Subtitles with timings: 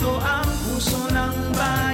[0.00, 1.89] Ito ang puso ng bayan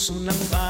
[0.00, 0.69] puso ng bayan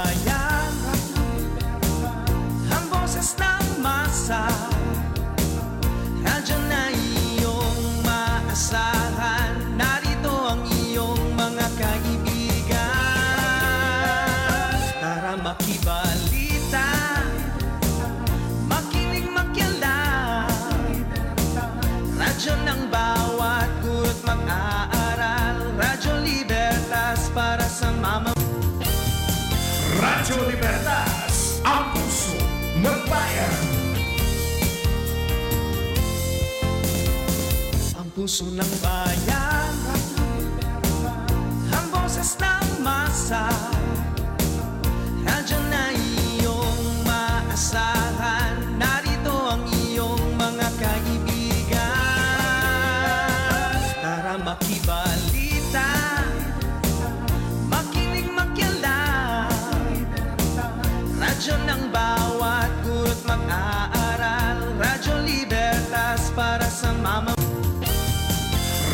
[66.35, 67.35] para sa mama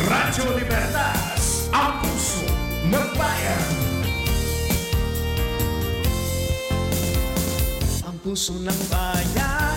[0.07, 2.47] Radyo Libertas, ang puso
[2.87, 3.67] ng bayan.
[8.07, 9.76] Ang puso ng bayan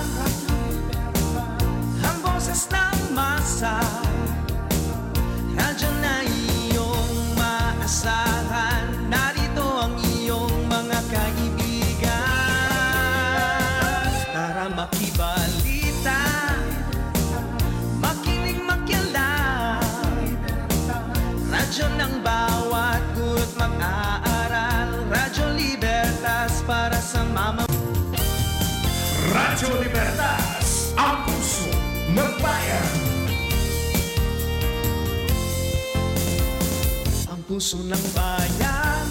[37.60, 39.04] puso ng bayan.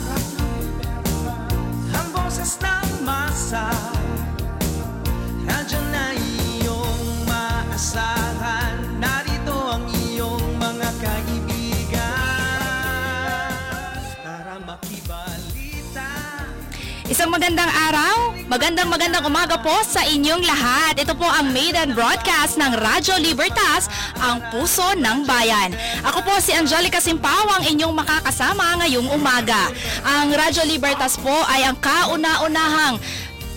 [1.94, 3.70] Ang boses ng masa
[5.46, 8.39] Radyo na iyong maasahan
[17.20, 21.04] Isang magandang araw, magandang magandang umaga po sa inyong lahat.
[21.04, 23.92] Ito po ang maiden broadcast ng Radyo Libertas,
[24.24, 25.76] ang puso ng bayan.
[26.08, 29.68] Ako po si Angelica Simpawang inyong makakasama ngayong umaga.
[30.08, 33.04] Ang Radyo Libertas po ay ang kauna-unahang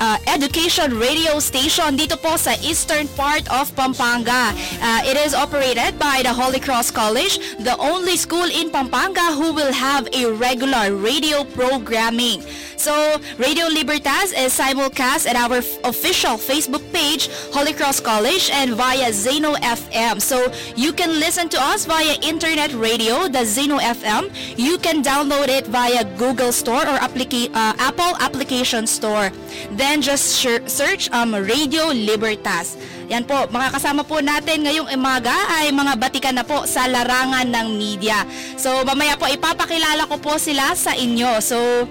[0.02, 4.50] uh, education radio station dito po sa eastern part of Pampanga.
[4.82, 9.54] Uh, it is operated by the Holy Cross College, the only school in Pampanga who
[9.54, 12.42] will have a regular radio programming.
[12.82, 19.14] So, Radio Libertas is simulcast at our official Facebook page, Holy Cross College, and via
[19.14, 20.18] Zeno FM.
[20.18, 24.34] So, you can listen to us via internet radio, the Zeno FM.
[24.58, 29.30] You can download it via Google Store or applica- uh, Apple Application Store.
[29.78, 32.74] Then, just search um, Radio Libertas.
[33.06, 37.46] Yan po, mga kasama po natin ngayong umaga ay mga batikan na po sa larangan
[37.46, 38.26] ng media.
[38.58, 41.38] So, mamaya po ipapakilala ko po sila sa inyo.
[41.38, 41.86] So,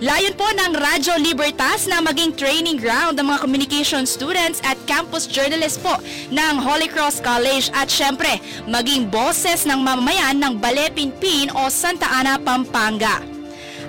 [0.00, 5.28] Layon po ng Radyo Libertas na maging training ground ng mga communication students at campus
[5.28, 5.92] journalists po
[6.32, 12.36] ng Holy Cross College at syempre maging boses ng mamamayan ng Balepinpin o Santa Ana,
[12.40, 13.20] Pampanga.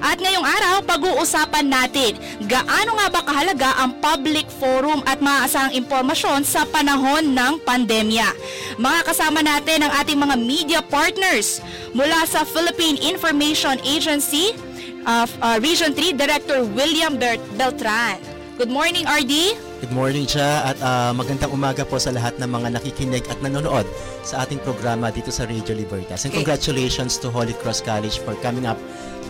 [0.01, 2.17] At ngayong araw, pag-uusapan natin
[2.49, 8.33] gaano nga ba kahalaga ang public forum at maaasahang impormasyon sa panahon ng pandemya.
[8.81, 11.61] Mga kasama natin ang ating mga media partners
[11.93, 14.57] mula sa Philippine Information Agency,
[15.05, 18.19] of uh, Region 3 Director William Bert Beltran.
[18.57, 19.57] Good morning, RD.
[19.81, 23.89] Good morning siya at ah, magandang umaga po sa lahat ng mga nakikinig at nanonood
[24.21, 26.23] sa ating programa dito sa Radio Libertas.
[26.23, 26.45] And Okay.
[26.45, 28.77] congratulations to Holy Cross College for coming up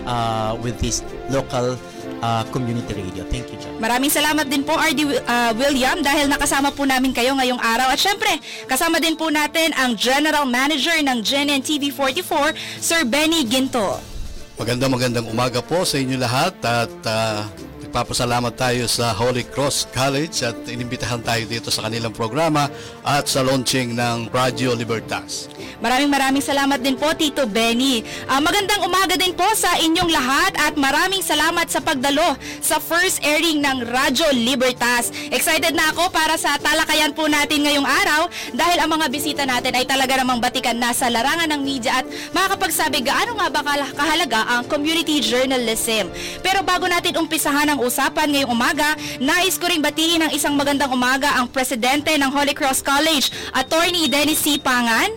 [0.04, 1.00] ah, with this
[1.32, 1.80] local
[2.20, 3.24] ah, community radio.
[3.32, 3.80] Thank you, John.
[3.80, 7.88] Maraming salamat din po, RD uh, William, dahil nakasama po namin kayo ngayong araw.
[7.88, 8.36] At syempre,
[8.68, 12.52] kasama din po natin ang General Manager ng GNN TV44,
[12.84, 14.11] Sir Benny Ginto.
[14.60, 17.48] Magandang magandang umaga po sa inyo lahat at uh,
[17.92, 22.72] nagpapasalamat tayo sa Holy Cross College at inimbitahan tayo dito sa kanilang programa
[23.04, 25.52] at sa launching ng Radio Libertas.
[25.84, 28.00] Maraming maraming salamat din po Tito Benny.
[28.32, 33.20] Ah, magandang umaga din po sa inyong lahat at maraming salamat sa pagdalo sa first
[33.28, 35.12] airing ng Radyo Libertas.
[35.28, 39.76] Excited na ako para sa talakayan po natin ngayong araw dahil ang mga bisita natin
[39.76, 43.62] ay talaga namang batikan na sa larangan ng media at makakapagsabi gaano nga ba
[43.92, 46.08] kahalaga ang community journalism.
[46.40, 50.94] Pero bago natin umpisahan ang usapan ngayong umaga, nais ko ring batiin ng isang magandang
[50.94, 54.62] umaga ang presidente ng Holy Cross College, Attorney Dennis C.
[54.62, 55.10] Pangan.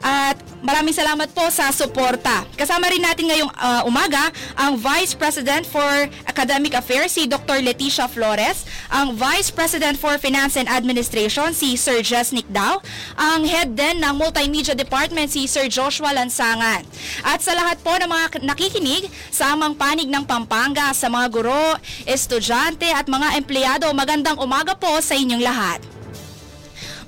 [0.00, 2.44] At maraming salamat po sa suporta.
[2.56, 7.60] Kasama rin natin ngayong ah, umaga ang Vice President for Academic Affairs si Dr.
[7.64, 12.80] Leticia Flores, ang Vice President for Finance and Administration si Sir Jesnick Dao,
[13.16, 16.84] ang Head din ng Multimedia Department si Sir Joshua Lansangan.
[17.24, 21.76] At sa lahat po ng mga nakikinig sa amang panig ng Pampanga, sa mga guro,
[22.04, 25.99] estudyante at mga empleyado, magandang umaga po sa inyong lahat.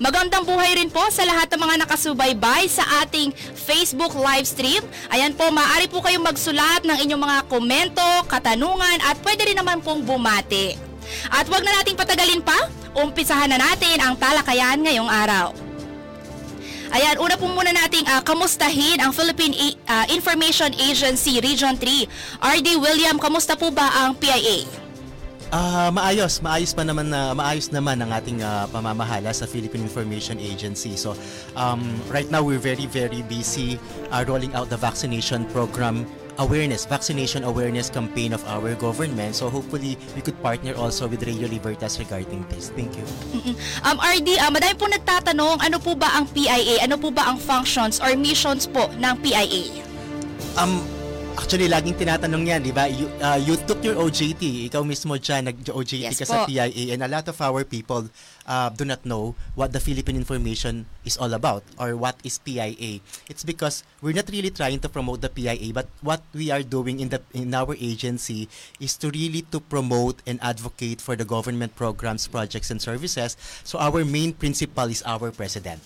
[0.00, 4.81] Magandang buhay rin po sa lahat ng mga nakasubaybay sa ating Facebook live stream.
[5.12, 9.85] Ayan po, maaari po kayong magsulat ng inyong mga komento, katanungan at pwede rin naman
[9.85, 10.81] pong bumati.
[11.29, 12.56] At wag na nating patagalin pa,
[12.97, 15.53] umpisahan na natin ang talakayan ngayong araw.
[16.93, 22.09] Ayan, una po muna nating ah, kamustahin ang Philippine A- ah, Information Agency Region 3.
[22.41, 24.81] RD William, kamusta po ba ang PIA?
[25.53, 30.41] Ah, maayos, maayos pa naman na maayos naman ang ating ah, pamamahala sa Philippine Information
[30.41, 30.97] Agency.
[30.97, 31.13] So,
[31.53, 33.77] um, right now we're very very busy
[34.09, 36.09] uh, rolling out the vaccination program
[36.41, 39.37] awareness, vaccination awareness campaign of our government.
[39.37, 42.73] So hopefully we could partner also with Radio Libertas regarding this.
[42.73, 43.05] Thank you.
[43.85, 46.81] Um, RD, ah, madami po nagtatanong, ano po ba ang PIA?
[46.81, 49.85] Ano po ba ang functions or missions po ng PIA?
[50.57, 50.81] Um,
[51.37, 52.88] actually, laging tinatanong yan, di ba?
[52.88, 54.69] You, uh, you took your OJT.
[54.73, 56.49] Ikaw mismo dyan, nag-OJT Yes ka sa po.
[56.49, 56.93] PIA.
[56.93, 58.08] And a lot of our people
[58.46, 63.05] uh, do not know what the Philippine information is all about or what is PIA.
[63.29, 67.00] It's because we're not really trying to promote the PIA, but what we are doing
[67.00, 68.49] in the in our agency
[68.81, 73.37] is to really to promote and advocate for the government programs, projects, and services.
[73.62, 75.81] So our main principal is our president.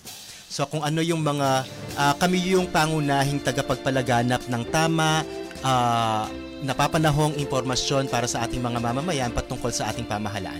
[0.47, 1.67] So kung ano yung mga
[1.99, 5.27] ah, kami yung pangunahing tagapagpalaganap ng tama
[5.61, 6.25] ah,
[6.63, 10.57] napapanahong impormasyon para sa ating mga mamamayan patungkol sa ating pamahalaan.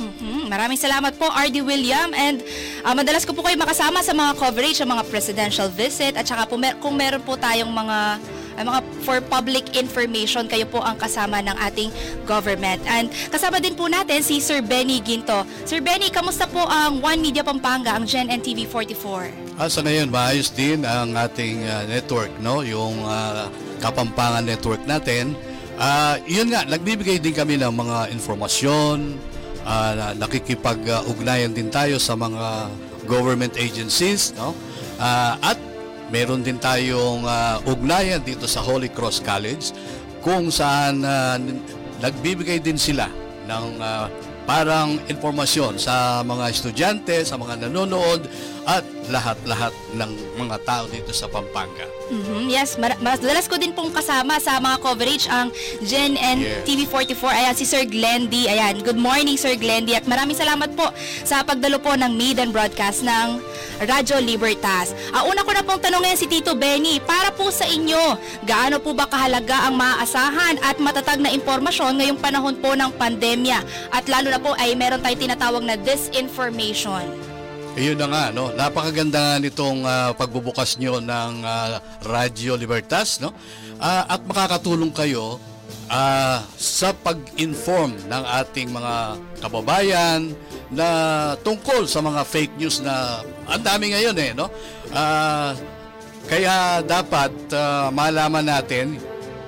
[0.00, 0.48] Mhm.
[0.48, 2.12] Maraming salamat po, RD William.
[2.16, 2.40] And
[2.84, 6.16] ah, madalas ko po kayo makasama sa mga coverage, sa mga presidential visit.
[6.16, 8.16] At saka po, mer- kung meron po tayong mga,
[8.60, 11.88] ah, mga for public information, kayo po ang kasama ng ating
[12.28, 12.84] government.
[12.84, 15.48] And kasama din po natin si Sir Benny Ginto.
[15.64, 19.56] Sir Benny, kamusta po ang One Media Pampanga, ang Gen NTV 44?
[19.56, 22.60] Ah, sa ngayon, maayos din ang ating ah, network, no?
[22.60, 23.48] Yung ah,
[23.80, 25.32] Kapampangan network natin.
[25.80, 29.16] Ah, yun nga, nagbibigay din kami ng mga informasyon,
[29.64, 32.68] na- nakikipag-ugnayan din tayo sa mga
[33.08, 34.52] government agencies, no?
[35.00, 35.69] Ah, at
[36.10, 39.72] meron din tayong ah, ugnayan dito sa Holy Cross College
[40.20, 41.00] kung saan
[41.40, 41.62] n-
[42.02, 43.08] nagbibigay din sila
[43.46, 44.06] ng ah,
[44.44, 48.26] parang informasyon sa mga estudyante, sa mga nanonood
[48.64, 51.86] at lahat-lahat ng mga tao dito sa Pampanga.
[52.10, 56.62] Mhm, Yes, madalas ko din pong kasama sa mga coverage ang Gen and Yes.
[56.64, 57.30] TV44.
[57.30, 58.46] Ayan, si Sir Glendy.
[58.46, 59.94] Ayan, good morning Sir Glendy.
[59.94, 60.90] At maraming salamat po
[61.22, 63.38] sa pagdalo po ng maiden broadcast ng
[63.80, 64.92] Radyo Libertas.
[65.10, 68.92] Ah, una ko na pong tanongin si Tito Benny, para po sa inyo, gaano po
[68.92, 73.62] ba kahalaga ang maaasahan at matatag na impormasyon ngayong panahon po ng pandemya?
[73.88, 77.06] At lalo na po ay meron tayong tinatawag na disinformation.
[77.78, 78.50] Ayun na nga, no?
[78.50, 83.30] Napakaganda nga nitong ah, pagbubukas nyo ng ah, Radyo Libertas, no?
[83.78, 85.38] Ah, at makakatulong kayo
[85.86, 88.94] ah, sa pag-inform ng ating mga
[89.38, 90.34] kababayan
[90.74, 90.86] na
[91.46, 94.50] tungkol sa mga fake news na ang dami ngayon eh, no?
[94.90, 95.54] Ah,
[96.26, 98.98] kaya dapat ah, malaman natin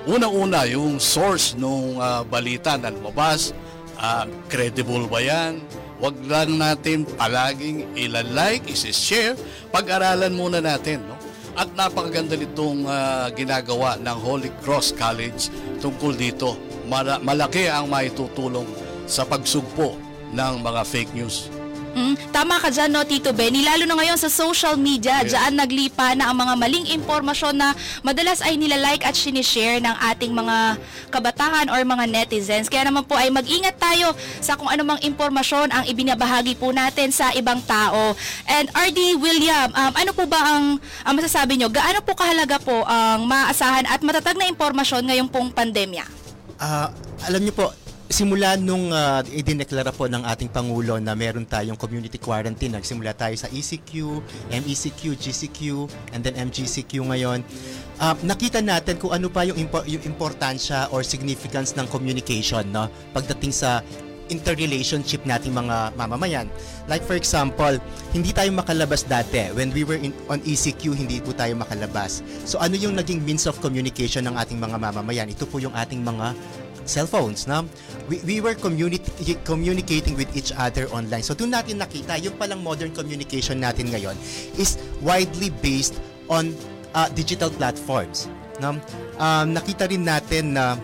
[0.07, 1.99] unang-una yung source ng
[2.31, 3.51] balita na lumabas,
[3.99, 5.59] ah, credible ba yan?
[6.03, 9.39] Huwag lang natin palaging ilalike, isi-share,
[9.71, 10.99] pag-aralan muna natin.
[11.07, 11.15] No?
[11.55, 15.47] At napakaganda nitong ah, ginagawa ng Holy Cross College
[15.79, 16.59] tungkol dito.
[16.91, 18.67] Mala- malaki ang maitutulong
[19.07, 19.95] sa pagsugpo
[20.35, 21.47] ng mga fake news.
[21.93, 23.61] Mm, tama ka dyan, no, Tito Benny.
[23.61, 25.37] Lalo na ngayon sa social media, Yes.
[25.37, 30.33] dyan naglipa na ang mga maling impormasyon na madalas ay nilalike at sinishare ng ating
[30.33, 30.81] mga
[31.13, 32.65] kabataan or mga netizens.
[32.65, 34.09] Kaya naman po ay mag-ingat tayo
[34.41, 38.17] sa kung anumang impormasyon ang ibinabahagi po natin sa ibang tao.
[38.49, 41.69] And RD William, um, ano po ba ang, ang masasabi nyo?
[41.69, 46.09] Gaano po kahalaga po ang maasahan at matatag na impormasyon ngayong pong pandemya?
[46.57, 46.89] Ah,
[47.29, 47.69] alam niyo po,
[48.13, 53.33] simula nung uh, idineklara po ng ating Pangulo na meron tayong community quarantine, nagsimula tayo
[53.33, 54.21] sa ECQ,
[54.53, 57.41] MECQ, GCQ, and then MGCQ ngayon.
[57.97, 62.85] Uh, nakita natin kung ano pa yung, impo- yung importansya or significance ng communication no
[63.17, 63.81] pagdating sa
[64.31, 66.47] interrelationship nating mga mamamayan.
[66.85, 67.75] Like for example,
[68.15, 69.51] hindi tayo makalabas dati.
[69.57, 72.23] When we were in, on ECQ, hindi po tayo makalabas.
[72.47, 75.27] So ano yung naging means of communication ng ating mga mamamayan?
[75.27, 76.37] Ito po yung ating mga
[76.85, 77.47] cellphones.
[77.47, 77.67] No?
[78.07, 79.03] We, we were communi-
[79.43, 81.23] communicating with each other online.
[81.23, 84.15] So doon natin nakita, yung palang modern communication natin ngayon
[84.59, 85.97] is widely based
[86.27, 86.55] on
[86.93, 88.29] uh, digital platforms.
[88.61, 88.77] No?
[89.17, 90.77] Um, nakita rin natin na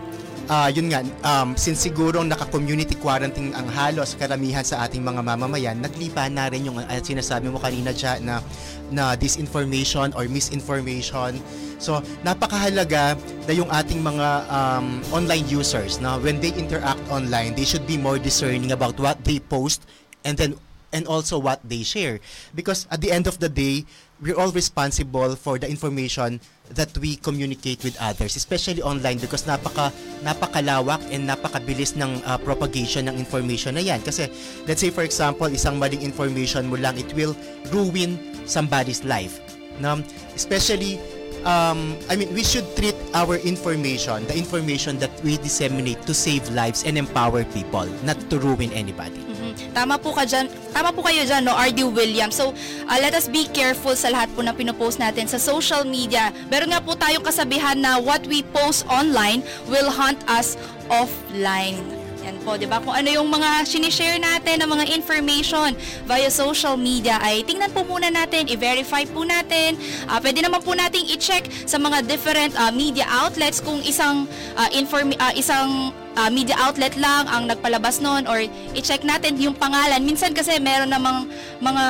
[0.50, 5.78] Ah, yun nga, um, since siguro naka-community quarantine ang halos karamihan sa ating mga mamamayan,
[5.78, 8.42] naglipa na rin yung uh, sinasabi mo kanina siya na,
[8.90, 11.38] na disinformation or misinformation.
[11.78, 13.14] So, napakahalaga
[13.46, 17.94] na yung ating mga um, online users na when they interact online, they should be
[17.94, 19.86] more discerning about what they post
[20.26, 20.58] and then
[20.90, 22.18] and also what they share.
[22.58, 23.86] Because at the end of the day,
[24.18, 26.42] we're all responsible for the information
[26.74, 29.90] that we communicate with others, especially online because napaka
[30.22, 33.98] napakalawak and napakabilis ng uh, propagation ng information na yan.
[34.02, 34.30] Kasi
[34.70, 37.34] let's say for example, isang maling information mo lang, it will
[37.74, 39.42] ruin somebody's life.
[39.82, 39.98] No?
[40.36, 41.00] Especially
[41.44, 46.48] um, I mean, we should treat our information, the information that we disseminate to save
[46.50, 49.20] lives and empower people, not to ruin anybody.
[49.20, 49.74] Mhm.
[49.74, 52.36] Tama po ka dyan, tama po kayo dyan, no, RD Williams.
[52.36, 52.52] So,
[52.88, 56.32] uh, let us be careful sa lahat po na pinopost natin sa social media.
[56.50, 60.56] Meron nga po tayong kasabihan na what we post online will haunt us
[60.90, 61.99] offline.
[62.20, 62.80] Yan po, di ba?
[62.84, 65.72] Kung ano yung mga sinishare natin ng mga information
[66.04, 69.80] via social media ay tingnan po muna natin, i-verify po natin.
[70.04, 74.68] Ah, pwede naman po nating i-check sa mga different ah, media outlets kung isang ah,
[74.76, 78.44] inform ah, isang ah, media outlet lang ang nagpalabas noon or
[78.76, 80.04] i-check natin yung pangalan.
[80.04, 81.24] Minsan kasi meron namang
[81.64, 81.84] mga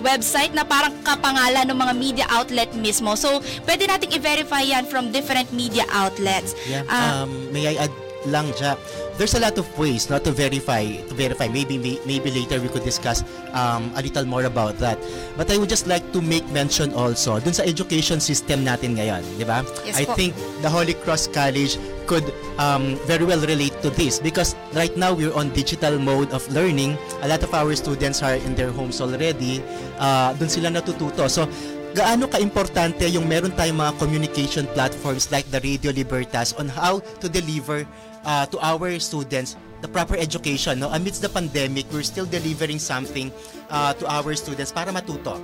[0.00, 3.12] website na parang kapangalan ng mga media outlet mismo.
[3.12, 6.56] So, pwede nating i-verify yan from different media outlets.
[6.64, 6.88] Yeah.
[6.88, 7.92] Ah, um, may I add
[8.28, 8.80] lang, Jack?
[9.20, 11.44] There's a lot of ways not to verify to verify.
[11.52, 13.20] Maybe may, maybe later we could discuss
[13.52, 14.96] um, a little more about that.
[15.36, 19.20] But I would just like to make mention also dun sa education system natin ngayon
[19.36, 19.60] di ba?
[19.84, 20.16] Yes I po.
[20.16, 20.32] think
[20.64, 21.76] the Holy Cross College
[22.08, 22.24] could
[22.56, 26.96] um, very well relate to this because right now we're on digital mode of learning.
[27.20, 29.60] A lot of our students are in their homes already.
[30.00, 31.28] Uh, dun sila natututo.
[31.28, 31.44] So
[31.92, 37.28] gaano ka-importante yung meron tayong mga communication platforms like the Radio Libertas on how to
[37.28, 37.84] deliver
[38.24, 40.80] uh, to our students the proper education.
[40.80, 40.92] No?
[40.92, 43.32] Amidst the pandemic, we're still delivering something
[43.70, 45.40] uh, to our students para matuto.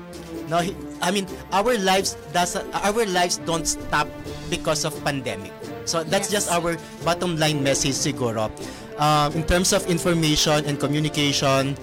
[0.49, 0.63] No,
[1.03, 4.07] I mean, our lives does our lives don't stop
[4.49, 5.51] because of pandemic.
[5.87, 6.47] So that's Yes.
[6.47, 8.51] just our bottom line message siguro.
[8.97, 11.75] Um, in terms of information and communication,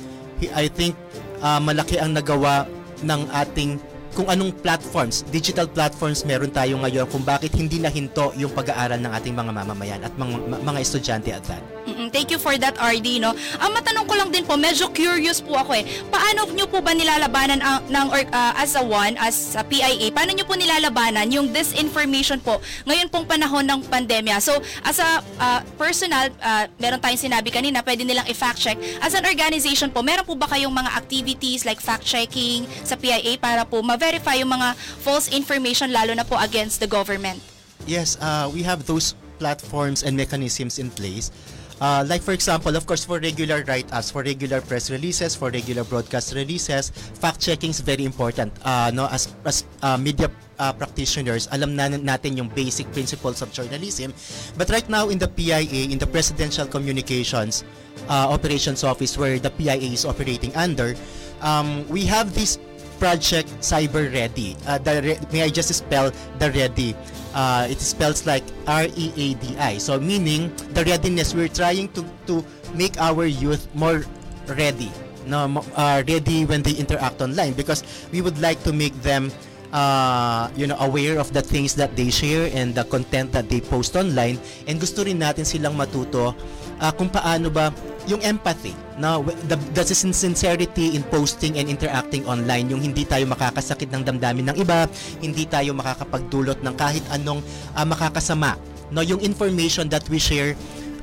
[0.55, 0.95] I think
[1.43, 2.67] uh, malaki ang nagawa
[3.03, 3.79] ng ating
[4.13, 9.11] kung anong platforms, digital platforms meron tayo ngayon kung bakit hindi nahinto yung pag-aaral ng
[9.11, 11.63] ating mga mamamayan at mga, mga estudyante at that.
[11.83, 13.35] Mm-mm, Thank you for that, RD, no?
[13.59, 15.83] Ang matanong ko lang din po, medyo curious po ako eh.
[16.07, 20.13] Paano nyo po ba nilalabanan ang, ng, or, uh, as a one, as a PIA,
[20.15, 24.39] paano nyo po nilalabanan yung disinformation po ngayon pong panahon ng pandemya?
[24.39, 28.77] So, as a uh, personal, uh, meron tayong sinabi kanina, pwede nilang i-fact check.
[29.03, 33.35] As an organization po, meron po ba kayong mga activities like fact checking sa PIA
[33.41, 37.39] para po ma-verify yung mga false information lalo na po against the government?
[37.87, 41.31] Yes, uh, we have those platforms and mechanisms in place.
[41.79, 45.83] Uh, like for example, of course, for regular write-ups, for regular press releases, for regular
[45.83, 48.51] broadcast releases, fact-checking is very important.
[48.63, 53.51] Uh, no, as as uh, media uh, practitioners, alam na natin yung basic principles of
[53.51, 54.15] journalism.
[54.55, 57.67] But right now in the PIA, in the Presidential Communications
[58.07, 60.95] uh, Operations Office, where the PIA is operating under,
[61.43, 62.59] um, we have this
[63.03, 64.55] project Cyber Ready.
[64.63, 66.95] Uh, the may I just spell the Ready?
[67.35, 69.75] Uh, it spells like R-E-A-D-I.
[69.83, 72.39] So meaning the readiness, we're trying to to
[72.71, 74.07] make our youth more
[74.47, 74.87] ready.
[75.27, 77.83] No, uh, ready when they interact online because
[78.15, 79.31] we would like to make them
[79.75, 83.59] uh, you know aware of the things that they share and the content that they
[83.59, 84.35] post online
[84.67, 86.35] and gusto rin natin silang matuto
[86.83, 87.71] uh, kung paano ba
[88.07, 89.25] yung empathy no?
[89.49, 92.69] The, the sin- sincerity in posting and interacting online.
[92.69, 94.85] Yung hindi tayo makakasakit ng damdamin ng iba
[95.21, 97.41] hindi tayo makakapagdulot ng kahit anong
[97.73, 98.59] uh, makakasama
[98.93, 99.01] no?
[99.01, 100.53] Yung information that we share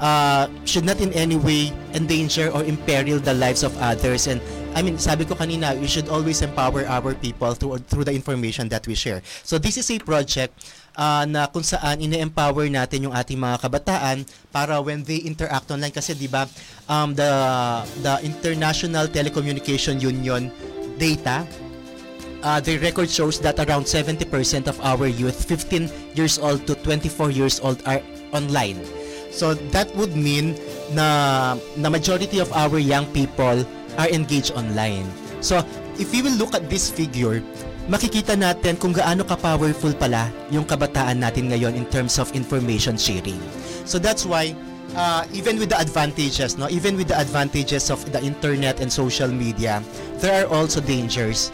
[0.00, 4.26] uh, should not in any way endanger or imperil the lives of others.
[4.26, 4.40] And
[4.74, 8.68] I mean, sabi ko kanina, we should always empower our people through through the information
[8.70, 9.22] that we share.
[9.44, 10.54] So this is a project
[10.96, 15.94] uh, na kung saan ine-empower natin yung ating mga kabataan para when they interact online
[15.94, 16.46] kasi 'di ba
[16.90, 17.30] um, the
[18.02, 20.48] the International Telecommunication Union
[21.00, 21.46] data
[22.42, 24.26] uh, the record shows that around 70%
[24.68, 28.00] of our youth 15 years old to 24 years old are
[28.32, 28.80] online.
[29.30, 30.58] So that would mean
[30.90, 33.62] na na majority of our young people
[33.98, 35.06] are engaged online.
[35.40, 35.62] So
[35.98, 37.42] if we will look at this figure,
[37.88, 43.40] makikita natin kung gaano ka-powerful pala yung kabataan natin ngayon in terms of information sharing.
[43.88, 44.52] So that's why
[44.94, 49.28] uh, even with the advantages, no, even with the advantages of the internet and social
[49.28, 49.80] media,
[50.18, 51.48] there are also dangers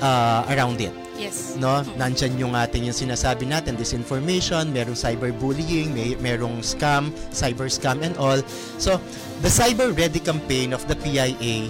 [0.00, 1.58] uh, around it Yes.
[1.58, 7.98] no nandyan yung ating yung sinasabi natin disinformation merong cyberbullying may merong scam cyber scam
[8.06, 8.38] and all
[8.78, 9.02] so
[9.42, 11.66] the cyber ready campaign of the PIA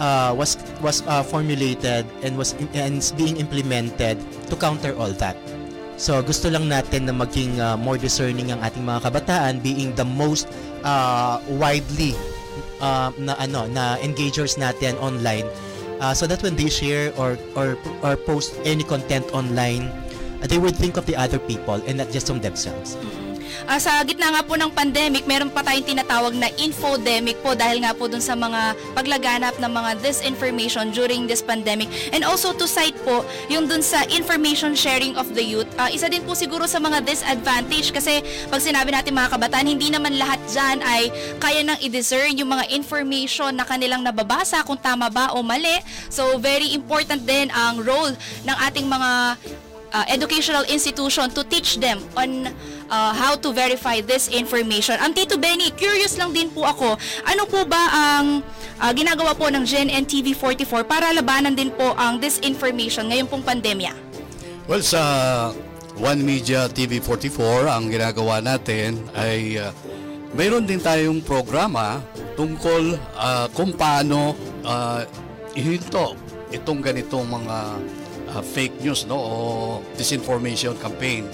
[0.00, 5.36] uh, was was uh, formulated and was and being implemented to counter all that.
[6.00, 10.08] So gusto lang natin na maging uh, more discerning ang ating mga kabataan being the
[10.08, 10.48] most
[10.80, 12.16] uh, widely
[12.80, 15.44] uh, na ano na engagers natin online.
[16.00, 19.92] Uh, so that when they share or or or post any content online
[20.40, 22.96] uh, they would think of the other people and not just on themselves
[23.70, 27.78] Ah, sa gitna nga po ng pandemic, meron pa tayong tinatawag na infodemic po dahil
[27.86, 31.86] nga po dun sa mga paglaganap ng mga disinformation during this pandemic.
[32.10, 36.10] And also to cite po, yung dun sa information sharing of the youth, ah, isa
[36.10, 40.42] din po siguro sa mga disadvantage kasi pag sinabi natin mga kabataan, hindi naman lahat
[40.50, 45.46] dyan ay kaya nang i-discern yung mga information na kanilang nababasa kung tama ba o
[45.46, 45.78] mali.
[46.10, 49.38] So very important din ang role ng ating mga
[49.92, 52.50] uh, educational institution to teach them on
[52.90, 54.98] uh, how to verify this information.
[55.02, 58.42] Ang Tito Benny, curious lang din po ako, ano po ba ang
[58.80, 63.44] uh, ginagawa po ng Gen and TV44 para labanan din po ang disinformation ngayon pong
[63.44, 63.92] pandemya?
[64.70, 65.02] Well, sa
[65.98, 69.74] One Media TV44, ang ginagawa natin ay uh,
[70.32, 71.98] mayroon din tayong programa
[72.38, 74.32] tungkol uh, kung paano
[74.62, 75.02] uh,
[75.58, 76.14] ihinto
[76.54, 77.56] itong ganitong mga
[78.34, 79.34] uh, fake news no o
[79.94, 81.26] disinformation campaign.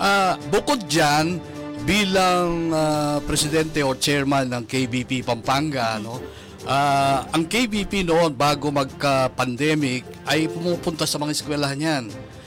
[0.00, 1.38] Uh, bukod diyan
[1.84, 6.18] bilang uh, presidente o chairman ng KBP Pampanga no
[6.64, 12.04] Ah, ang KBP noon bago magka-pandemic ay pumupunta sa mga eskwelahan yan.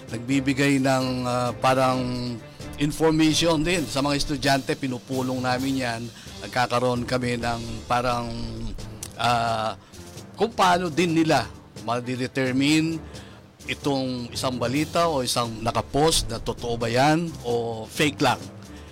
[0.10, 2.34] Nagbibigay ng ah, parang
[2.82, 6.02] information din sa mga estudyante, pinupulong namin yan.
[6.42, 8.26] Nagkakaroon kami ng parang
[9.22, 9.78] ah,
[10.34, 11.46] kung paano din nila
[11.86, 12.98] ma-determine
[13.68, 18.40] itong isang balita o isang nakapost na totoo ba yan o fake lang.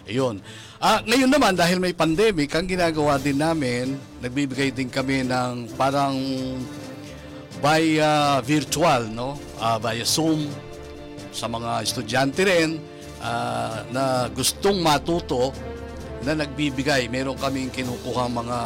[0.05, 0.37] Ayun.
[0.77, 6.13] Ah, ngayon naman dahil may pandemic, ang ginagawa din namin, nagbibigay din kami ng parang
[7.63, 9.39] by ah, virtual, no?
[9.57, 10.45] Ah, via Zoom
[11.33, 12.77] sa mga estudyante rin
[13.23, 15.55] ah, na gustong matuto
[16.21, 17.09] na nagbibigay.
[17.09, 18.59] Meron kaming kinukuha mga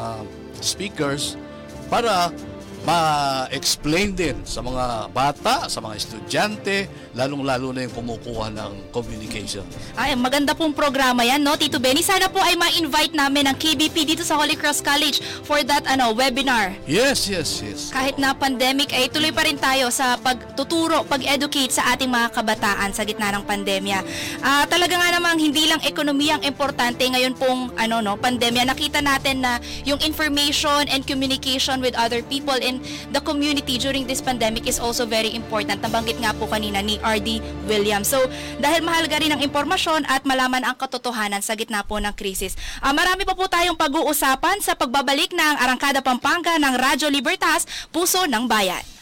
[0.59, 1.39] speakers
[1.87, 2.33] para
[2.87, 6.87] ma-explain din sa mga bata, sa mga estudyante,
[7.17, 9.65] lalong-lalo na yung kumukuha ng communication.
[9.99, 11.99] Ay, maganda pong programa yan, no, Tito Benny?
[11.99, 16.15] Sana po ay ma-invite namin ang KBP dito sa Holy Cross College for that ano
[16.15, 16.71] webinar.
[16.87, 17.91] Yes, yes, yes.
[17.91, 22.95] Kahit na pandemic ay tuloy pa rin tayo sa pagtuturo, pag-educate sa ating mga kabataan
[22.95, 23.99] sa gitna ng pandemya.
[24.39, 28.69] Ah, talaga nga namang hindi lang ekonomiya ang importante ngayon pong ano no, pandemya.
[28.69, 32.55] Nakita natin na yung information and communication with other people
[33.11, 35.81] the community during this pandemic is also very important.
[35.81, 38.11] Nabanggit nga po kanina ni RD Williams.
[38.11, 38.19] So,
[38.57, 42.57] dahil mahalaga rin ang impormasyon at malaman ang katotohanan sa gitna po ng krisis.
[42.79, 48.25] Ah, marami pa po tayong pag-uusapan sa pagbabalik ng Arangkada Pampanga ng Radyo Libertas, Puso
[48.25, 48.99] ng Bayan.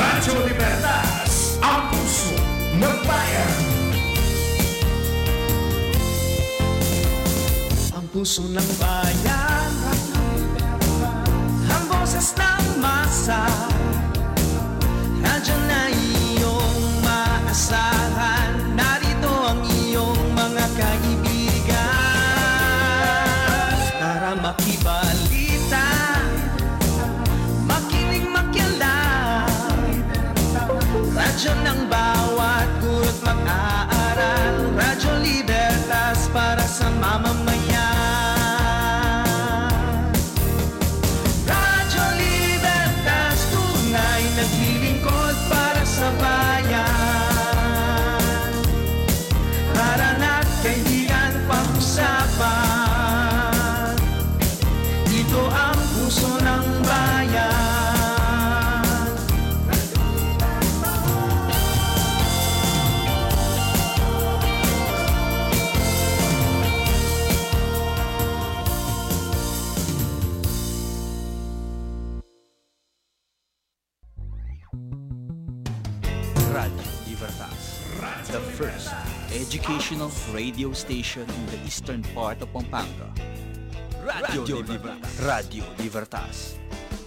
[0.00, 2.32] Radyo Libertas, ang puso
[2.80, 3.59] ng bayan.
[8.10, 9.70] Puso ng bayan.
[11.70, 13.46] Ang boses ng masa
[15.22, 18.74] Nandiyan na iyong maasahan.
[18.74, 21.78] Narito ang iyong mga kaibigan.
[24.02, 25.86] Para makibalita
[27.62, 29.46] Makinig makialam
[31.14, 34.74] Radyo ng bawat gurot mag-aaral.
[34.74, 37.59] Radyo Libertas para sa mamamayan
[79.90, 83.10] educational radio station in the eastern part of Pampanga.
[84.04, 85.18] Radio Libertas.
[85.18, 86.54] Radio Libertas,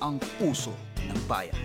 [0.03, 1.55] ang puso ng bayan.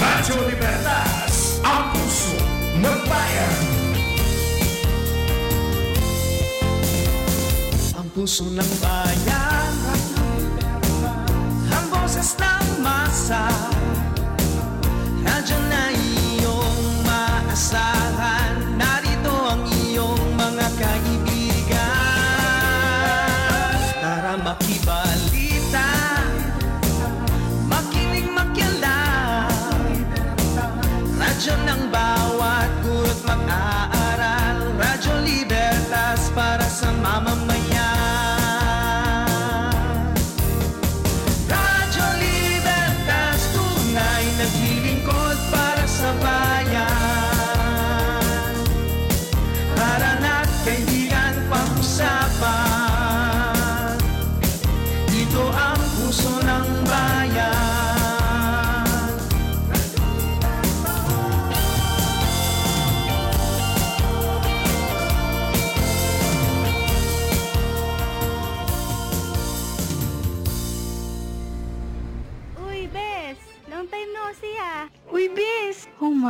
[0.00, 2.36] Radyo Libertas, ang puso
[2.80, 3.54] ng bayan.
[7.92, 9.07] Ang puso ng bayan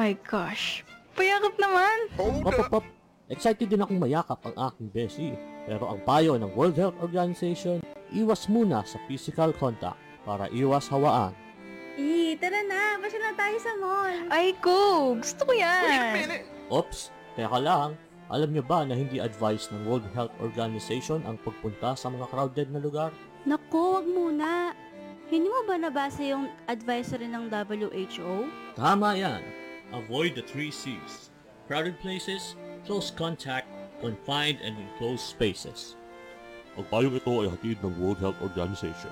[0.09, 0.89] my gosh!
[1.13, 1.97] Payakap naman!
[2.17, 2.85] Hop.
[3.29, 5.37] Excited din akong mayakap ang aking beshi.
[5.69, 7.85] Pero ang payo ng World Health Organization,
[8.17, 11.37] iwas muna sa physical contact para iwas hawaan.
[12.01, 12.97] Eh, tara na!
[12.97, 14.17] Pasya na tayo sa mall!
[14.33, 15.13] Ay, ko!
[15.21, 16.41] Gusto ko yan!
[16.73, 17.93] Ops, teka lang.
[18.33, 22.69] Alam niyo ba na hindi advice ng World Health Organization ang pagpunta sa mga crowded
[22.73, 23.13] na lugar?
[23.45, 24.73] Naku, wag muna!
[25.29, 28.49] Hindi mo ba nabasa yung advisory ng WHO?
[28.73, 29.68] Tama yan.
[29.93, 31.31] Avoid the three C's.
[31.67, 33.69] Crowded places, close contact,
[34.01, 35.97] confined and enclosed spaces.
[36.77, 39.11] Ang payong ito ay hatid ng World Health Organization.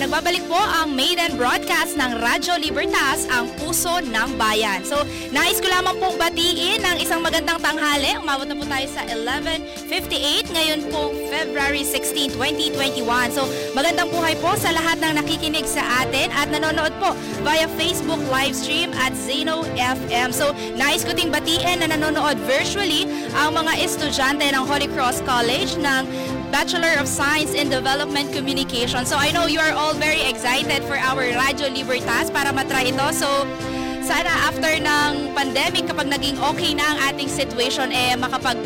[0.00, 4.80] Nagbabalik po ang maiden broadcast ng Radyo Libertas, ang puso ng bayan.
[4.80, 8.16] So, nais ko lamang pong batiin ng isang magandang tanghali.
[8.16, 13.36] Umabot na po tayo sa 11.58 ngayon po February 16, 2021.
[13.36, 13.44] So,
[13.76, 17.12] magandang buhay po sa lahat ng nakikinig sa atin at nanonood po
[17.44, 20.32] via Facebook live stream at Zeno FM.
[20.32, 23.04] So, nais ko ding batiin na nanonood virtually
[23.36, 26.08] ang mga estudyante ng Holy Cross College ng
[26.50, 29.06] Bachelor of Science in Development Communication.
[29.06, 33.06] So I know you are all very excited for our Radio Libertas para matry ito.
[33.14, 33.46] So
[34.02, 38.58] sana after ng pandemic, kapag naging okay na ang ating situation, eh makapag,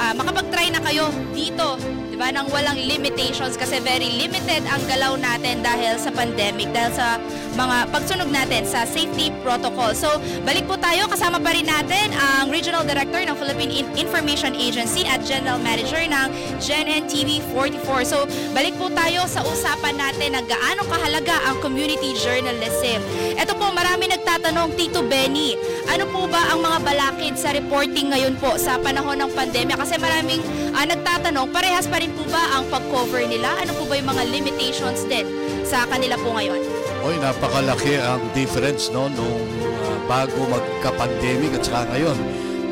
[0.00, 1.76] ah, makapag-try na kayo dito.
[2.16, 2.32] Diba?
[2.32, 7.20] Nang walang limitations kasi very limited ang galaw natin dahil sa pandemic, dahil sa
[7.56, 9.92] mga pagsunog natin sa safety protocol.
[9.92, 11.08] So, balik po tayo.
[11.12, 16.00] Kasama pa rin natin ang Regional Director ng Philippine In- Information Agency at General Manager
[16.08, 18.08] ng GenN TV 44.
[18.08, 18.24] So,
[18.56, 23.00] balik po tayo sa usapan natin na gaano kahalaga ang community journalism.
[23.36, 25.56] Ito po, marami nagtatanong, Tito Benny,
[25.88, 29.76] ano po ba ang mga balakid sa reporting ngayon po sa panahon ng pandemya?
[29.80, 30.40] Kasi maraming
[30.76, 33.56] ah, nagtatanong, parehas pa rin po ba ang pag-cover nila?
[33.58, 35.26] Ano po ba yung mga limitations din
[35.66, 36.60] sa kanila po ngayon?
[37.06, 39.46] Oy, napakalaki ang difference no nung
[39.82, 42.18] ah, bago magka-pandemic at saka ngayon.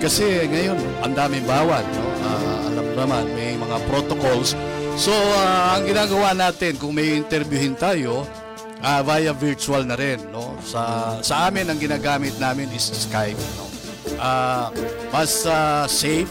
[0.03, 2.05] Kasi ngayon, ang daming bawal, no?
[2.27, 4.53] Ah, alam naman, may mga protocols.
[5.01, 8.27] So, ah, ang ginagawa natin kung may interviewin tayo,
[8.85, 10.59] ah, via virtual na rin, no?
[10.61, 13.65] Sa sa amin ang ginagamit namin is Skype, no?
[14.21, 14.69] Ah,
[15.09, 16.29] mas ah, safe,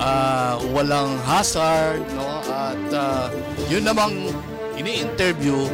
[0.00, 2.40] ah, walang hazard, no?
[2.48, 3.28] At ah,
[3.68, 4.32] yun namang
[4.80, 5.68] ini-interview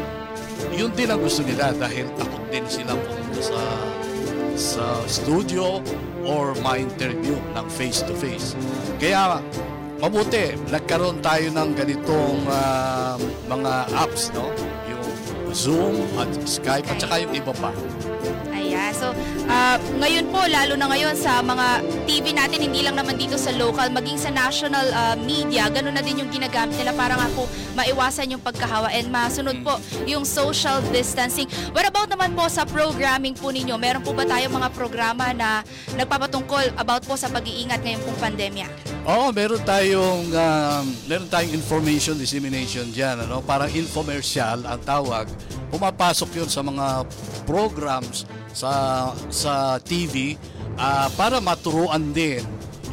[0.77, 3.63] yun din ang gusto nila dahil takot din sila pumunta sa
[4.57, 5.85] sa studio
[6.25, 8.57] or ma-interview ng face-to-face.
[8.97, 9.41] Kaya
[10.01, 14.49] mabuti, nagkaroon tayo ng ganitong ah, mga apps, no?
[14.89, 15.07] Yung
[15.53, 17.73] Zoom at Skype at saka yung iba pa.
[18.97, 19.13] So,
[19.53, 23.53] ah, ngayon po, lalo na ngayon sa mga TV natin, hindi lang naman dito sa
[23.53, 27.45] local, maging sa national ah, media, ganun na din yung ginagamit nila para nga po
[27.77, 29.77] maiwasan yung pagkahawa and masunod po
[30.09, 31.45] yung social distancing.
[31.77, 33.77] What about naman po sa programming po ninyo?
[33.77, 35.61] Meron po ba tayo mga programa na
[35.93, 38.67] nagpapatungkol about po sa pag-iingat ngayon pong pandemya?
[39.07, 43.45] Oo, meron tayong um, meron tayong information dissemination diyan, ano?
[43.45, 45.29] Parang infomercial ang tawag.
[45.69, 47.05] Pumapasok 'yon sa mga
[47.45, 48.25] programs
[48.57, 50.41] sa sa TV
[50.81, 52.41] ah, para maturuan din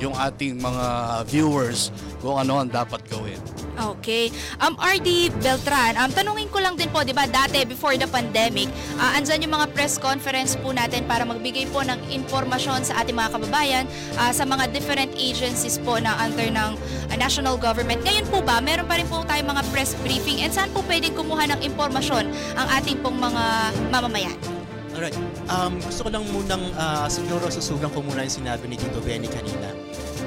[0.03, 0.85] yung ating mga
[1.31, 1.87] viewers
[2.19, 3.39] kung ano ang dapat gawin.
[3.73, 4.29] Okay.
[4.61, 8.69] Um, RD Beltran, um, tanungin ko lang din po, di ba, dati before the pandemic,
[9.01, 13.17] uh, andyan yung mga press conference po natin para magbigay po ng informasyon sa ating
[13.17, 13.83] mga kababayan
[14.21, 16.71] ah, sa mga different agencies po na under ng
[17.09, 17.99] ah, national government.
[18.05, 21.17] Ngayon po ba, meron pa rin po tayong mga press briefing and saan po pwedeng
[21.17, 23.43] kumuha ng impormasyon ang ating pong mga
[23.89, 24.62] mamamayan?
[24.93, 25.17] Alright.
[25.49, 29.25] Um, gusto ko lang munang uh, siguro susugan ko muna yung sinabi ni Tito Benny
[29.25, 29.73] kanina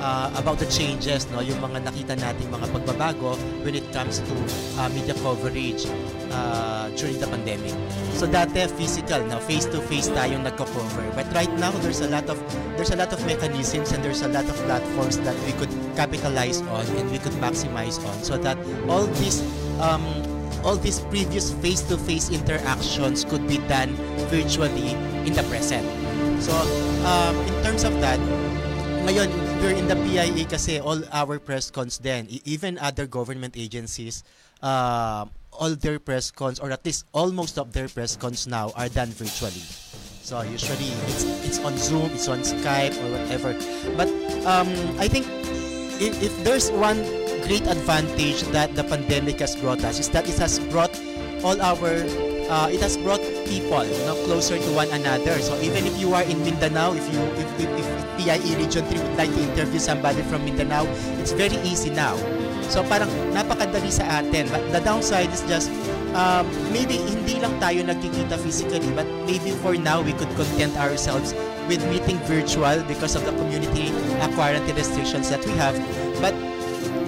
[0.01, 4.35] uh, about the changes, no, yung mga nakita nating mga pagbabago when it comes to
[4.81, 5.87] uh, media coverage
[6.33, 7.73] uh, during the pandemic.
[8.17, 11.05] So dati physical, no, face to face tayong nagko-cover.
[11.15, 12.39] But right now there's a lot of
[12.75, 16.61] there's a lot of mechanisms and there's a lot of platforms that we could capitalize
[16.75, 18.57] on and we could maximize on so that
[18.89, 19.41] all these
[19.81, 20.05] um,
[20.65, 23.95] all these previous face-to-face interactions could be done
[24.29, 24.95] virtually
[25.27, 25.87] in the present.
[26.43, 26.53] So,
[27.07, 28.19] um, in terms of that,
[29.07, 29.31] ngayon,
[29.63, 34.25] we're in the PIA kasi all our press cons then, e- even other government agencies,
[34.63, 38.91] uh, all their press cons, or at least almost of their press cons now are
[38.91, 39.65] done virtually.
[40.27, 43.55] So usually it's it's on Zoom, it's on Skype or whatever.
[43.95, 44.11] But
[44.43, 44.67] um,
[44.99, 45.23] I think
[46.03, 46.99] if, if there's one
[47.47, 50.91] great advantage that the pandemic has brought us is that it has brought
[51.47, 52.03] all our
[52.51, 55.39] uh, it has brought people you know, closer to one another.
[55.39, 57.87] So even if you are in Mindanao, if you if, if, if
[58.19, 60.87] PIE Region 3 would like to interview somebody from Mindanao,
[61.23, 62.19] it's very easy now.
[62.67, 64.51] So parang napakadali sa atin.
[64.51, 65.71] But the downside is just
[66.19, 71.31] um, maybe hindi lang tayo nagkikita physically but maybe for now we could content ourselves
[71.71, 73.91] with meeting virtual because of the community
[74.23, 75.75] uh, quarantine restrictions that we have.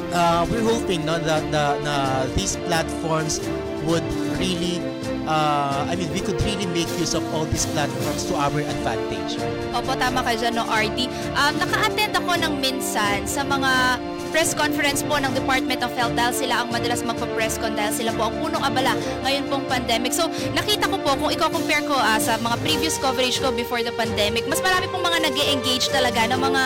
[0.08, 1.96] Uh, we're hoping no that the, the,
[2.34, 3.44] these platforms
[3.84, 4.04] would
[4.40, 4.80] really
[5.28, 9.36] uh, I mean we could really make use of all these platforms to our advantage.
[9.76, 11.12] Opo, tama ka dyan, no, RD.
[11.36, 16.34] Um, naka-attend ako ng minsan sa mga press conference po ng Department of Health dahil
[16.36, 18.92] sila ang madalas magpa-press con dahil sila po ang punong abala
[19.24, 20.12] ngayon pong pandemic.
[20.12, 23.92] So, nakita ko po, kung i-compare ko ah, sa mga previous coverage ko before the
[23.94, 26.62] pandemic, mas marami pong mga nag engage talaga ng mga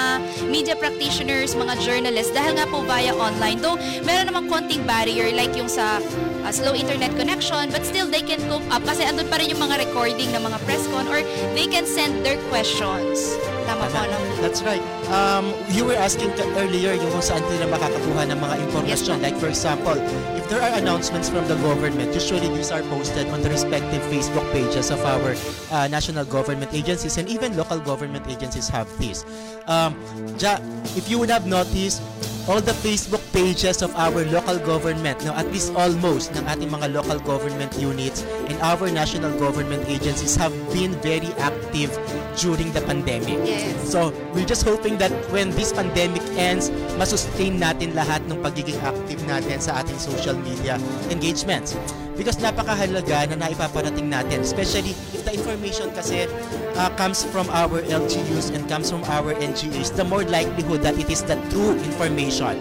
[0.48, 3.58] media practitioners, mga journalists dahil nga po via online.
[3.58, 5.98] Though, meron namang konting barrier like yung sa
[6.46, 9.62] ah, slow internet connection, but still they can cope up kasi andun pa rin yung
[9.62, 11.20] mga recording ng mga press con or
[11.52, 13.34] they can send their questions.
[13.72, 14.18] Tama po, no?
[14.44, 14.84] That's right.
[15.08, 19.16] Um, you were asking ka- earlier yung kung saan nila makakakuha ng mga Yes, information.
[19.24, 19.96] like for example,
[20.36, 24.44] if there are announcements from the government, usually these are posted on the respective Facebook
[24.52, 25.32] pages of our
[25.72, 29.24] uh, national government agencies and even local government agencies have this.
[29.64, 29.96] Um,
[30.36, 30.60] ja,
[30.92, 32.04] if you would have noticed,
[32.48, 36.90] all the Facebook pages of our local government, no, at least almost ng ating mga
[36.90, 41.94] local government units and our national government agencies have been very active
[42.34, 43.38] during the pandemic.
[43.46, 43.70] Yes.
[43.86, 49.22] So, we're just hoping that when this pandemic ends, masustain natin lahat ng pagiging active
[49.30, 50.82] natin sa ating social media
[51.14, 51.78] engagements.
[52.12, 56.26] Because napakahalaga na naipaparating natin, especially if the information kasi
[56.74, 61.10] uh, comes from our LGUs and comes from our NGOs, the more likelihood that it
[61.10, 62.58] is the true information.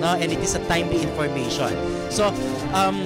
[0.00, 0.18] No?
[0.18, 1.72] And it is a timely information.
[2.10, 2.28] So,
[2.76, 3.00] um,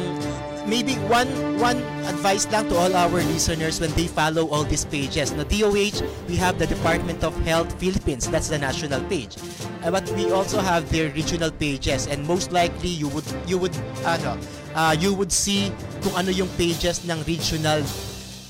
[0.67, 1.29] maybe one
[1.63, 1.79] one
[2.11, 5.31] advice lang to all our listeners when they follow all these pages.
[5.31, 8.27] Na DOH, we have the Department of Health Philippines.
[8.27, 9.39] That's the national page.
[9.85, 13.77] Uh, but we also have their regional pages and most likely you would you would
[14.03, 14.35] ano,
[14.75, 15.71] uh, you would see
[16.03, 17.85] kung ano yung pages ng regional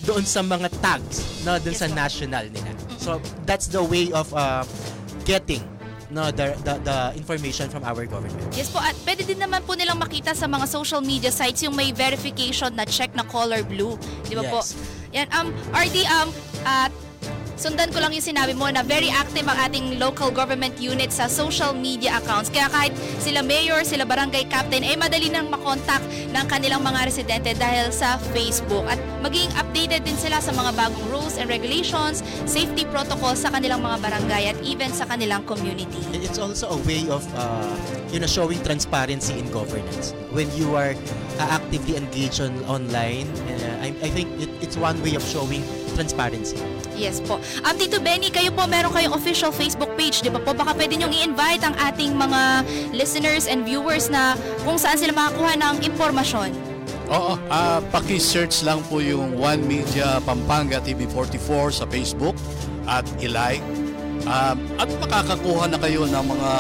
[0.07, 1.99] doon sa mga tags no doon Yes, sa po.
[1.99, 2.71] national nila.
[2.97, 4.63] So that's the way of uh,
[5.27, 5.63] getting
[6.07, 8.39] no the, the the information from our government.
[8.55, 11.75] Yes po, at pwede din naman po nilang makita sa mga social media sites yung
[11.75, 13.99] may verification na check na color blue.
[14.25, 14.63] Di ba po?
[14.63, 14.79] Yes.
[15.11, 16.29] Yan, um, RD, um,
[16.63, 16.95] at
[17.57, 21.27] sundan ko lang yung sinabi mo na very active ang ating local government units sa
[21.27, 22.53] social media accounts.
[22.53, 27.57] Kaya kahit sila mayor, sila barangay captain, eh madali nang makontak ng kanilang mga residente
[27.57, 28.85] dahil sa Facebook.
[28.85, 33.81] At maging updated din sila sa mga bagong rules and regulations, safety protocols sa kanilang
[33.81, 36.01] mga barangay at even sa kanilang community.
[36.13, 37.73] And It's also a way of uh,
[38.13, 40.13] you know showing transparency in governance.
[40.37, 40.93] When you are
[41.41, 45.65] uh, actively engaged on online, uh, I, I think it, it's one way of showing
[45.97, 46.61] transparency.
[46.97, 47.37] Yes po.
[47.63, 50.57] Um, Tito Benny, kayo po meron kayong official Facebook page, di ba po?
[50.57, 52.65] Baka pwede niyong i-invite ang ating mga
[52.97, 54.33] listeners and viewers na
[54.65, 56.51] kung saan sila makakuha ng impormasyon.
[57.07, 62.35] Oo, ah paki-search lang po yung One Media Pampanga TV44 sa Facebook
[62.89, 63.63] at i-like.
[64.27, 66.53] Um, at makakakuha na kayo ng mga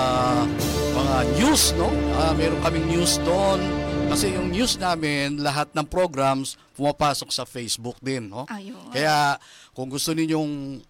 [0.94, 1.90] mga news, no?
[2.14, 3.59] Ah, meron kaming news doon.
[4.06, 8.46] Kasi yung news namin, lahat ng programs pumapasok sa Facebook din, no?
[8.46, 8.78] Ayun.
[8.88, 9.36] Kaya
[9.72, 10.80] kung gusto ninyong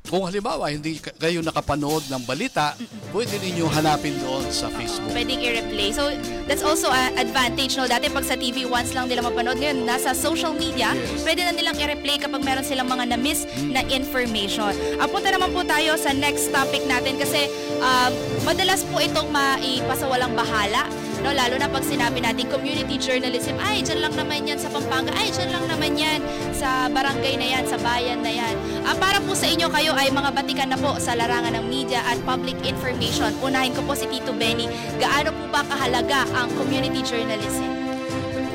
[0.00, 2.72] kung halimbawa hindi ka- kayo nakapanood ng balita,
[3.12, 5.12] pwede ninyo hanapin doon sa Facebook.
[5.12, 5.92] Pwedeng i-replay.
[5.92, 6.08] So,
[6.48, 7.84] that's also an advantage, no?
[7.84, 9.60] Dati pag sa TV, once lang nila mapanood.
[9.60, 11.28] Ngayon, nasa social media, Yes.
[11.28, 14.72] pwede na nilang i-replay kapag meron silang mga na-miss na information.
[14.96, 17.44] Ah, punta naman po tayo sa next topic natin kasi
[17.76, 18.10] um,
[18.44, 20.88] madalas po itong maipasawalang bahala.
[21.18, 25.10] No, lalo na pag sinabi natin community journalism, ay, dyan lang naman yan sa Pampanga,
[25.18, 26.20] ay, dyan lang naman yan
[26.54, 28.54] sa barangay na yan, sa bayan na yan.
[28.86, 32.06] Ah, para po sa inyo, kayo ay mga batikan na po sa larangan ng media
[32.06, 33.34] at public information.
[33.42, 34.70] Unahin ko po si Tito Benny,
[35.02, 37.66] gaano po ba kahalaga ang community journalism?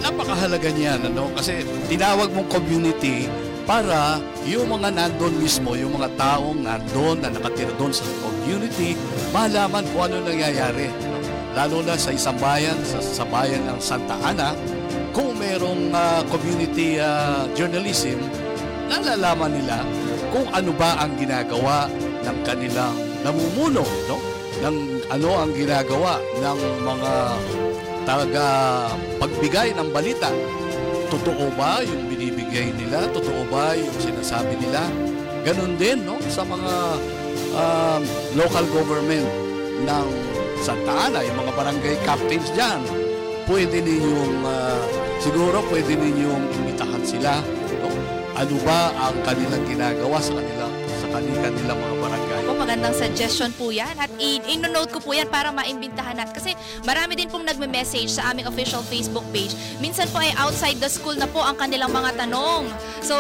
[0.04, 1.32] Napakahalaga niyan, ano?
[1.36, 3.28] Kasi tinawag mong community
[3.64, 8.96] para yung mga nandun mismo, yung mga taong nandun na nakatira doon sa community,
[9.32, 11.13] malaman kung ano nangyayari.
[11.54, 14.58] Lalo na sa isang bayan, sa, sa bayan ng Santa Ana,
[15.14, 18.18] kung merong ah, community ah, journalism,
[18.90, 19.86] nalalaman nila
[20.34, 21.86] kung ano ba ang ginagawa
[22.26, 24.18] ng kanilang namumuno, no?
[24.66, 24.78] Ng
[25.14, 27.14] ano ang ginagawa ng mga
[28.04, 28.48] taga
[29.22, 30.34] pagbigay ng balita.
[31.14, 33.06] Totoo ba yung binibigay nila?
[33.14, 34.90] Totoo ba yung sinasabi nila?
[35.46, 36.74] Ganon din no sa mga
[37.54, 38.02] um,
[38.34, 39.28] local government
[39.84, 40.08] ng
[40.64, 42.80] Santa Ana, yung mga barangay captains diyan.
[43.44, 44.80] Pwede ninyong ah,
[45.20, 47.44] siguro pwede ninyong imbitahan sila.
[47.84, 47.92] No?
[48.32, 50.72] Ano ba ang kanilang ginagawa sa kanilang
[51.04, 52.23] sa kanilang, kanilang mga barangay?
[52.64, 56.32] Magandang suggestion po yan at i- ino-note ko po yan para maimbintahan natin.
[56.32, 56.52] Kasi
[56.88, 59.52] marami din pong nagme-message sa aming official Facebook page.
[59.84, 62.72] Minsan po ay outside the school na po ang kanilang mga tanong.
[63.04, 63.20] So,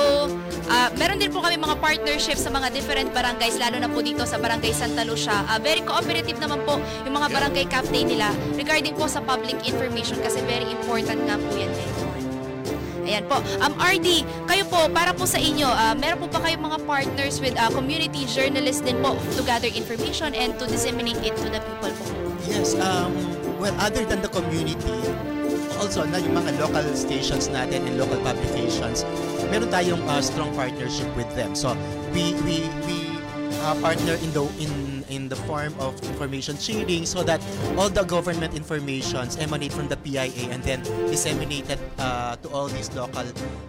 [0.71, 4.23] ah, meron din po kami mga partnership sa mga different barangays, lalo na po dito
[4.23, 5.43] sa Barangay Santa Lucia.
[5.43, 10.23] Ah, very cooperative naman po yung mga barangay captain nila regarding po sa public information
[10.23, 12.12] kasi very important nga po yan din.
[13.03, 13.39] Ayan po.
[13.59, 17.43] Um, RD, kayo po, para po sa inyo, ah, meron po ba kayong mga partners
[17.43, 21.59] with ah, community journalists din po to gather information and to disseminate it to the
[21.59, 22.05] people po?
[22.47, 23.11] Yes, um,
[23.59, 24.99] well, other than the community,
[25.79, 29.03] also na yung mga local stations natin and local publications,
[29.51, 31.55] meron tayong uh, strong partnership with them.
[31.55, 31.75] So,
[32.15, 33.19] we we we
[33.63, 37.41] uh, partner in the in in the form of information sharing so that
[37.77, 42.91] all the government informations emanate from the PIA and then disseminated uh, to all these
[42.95, 43.25] local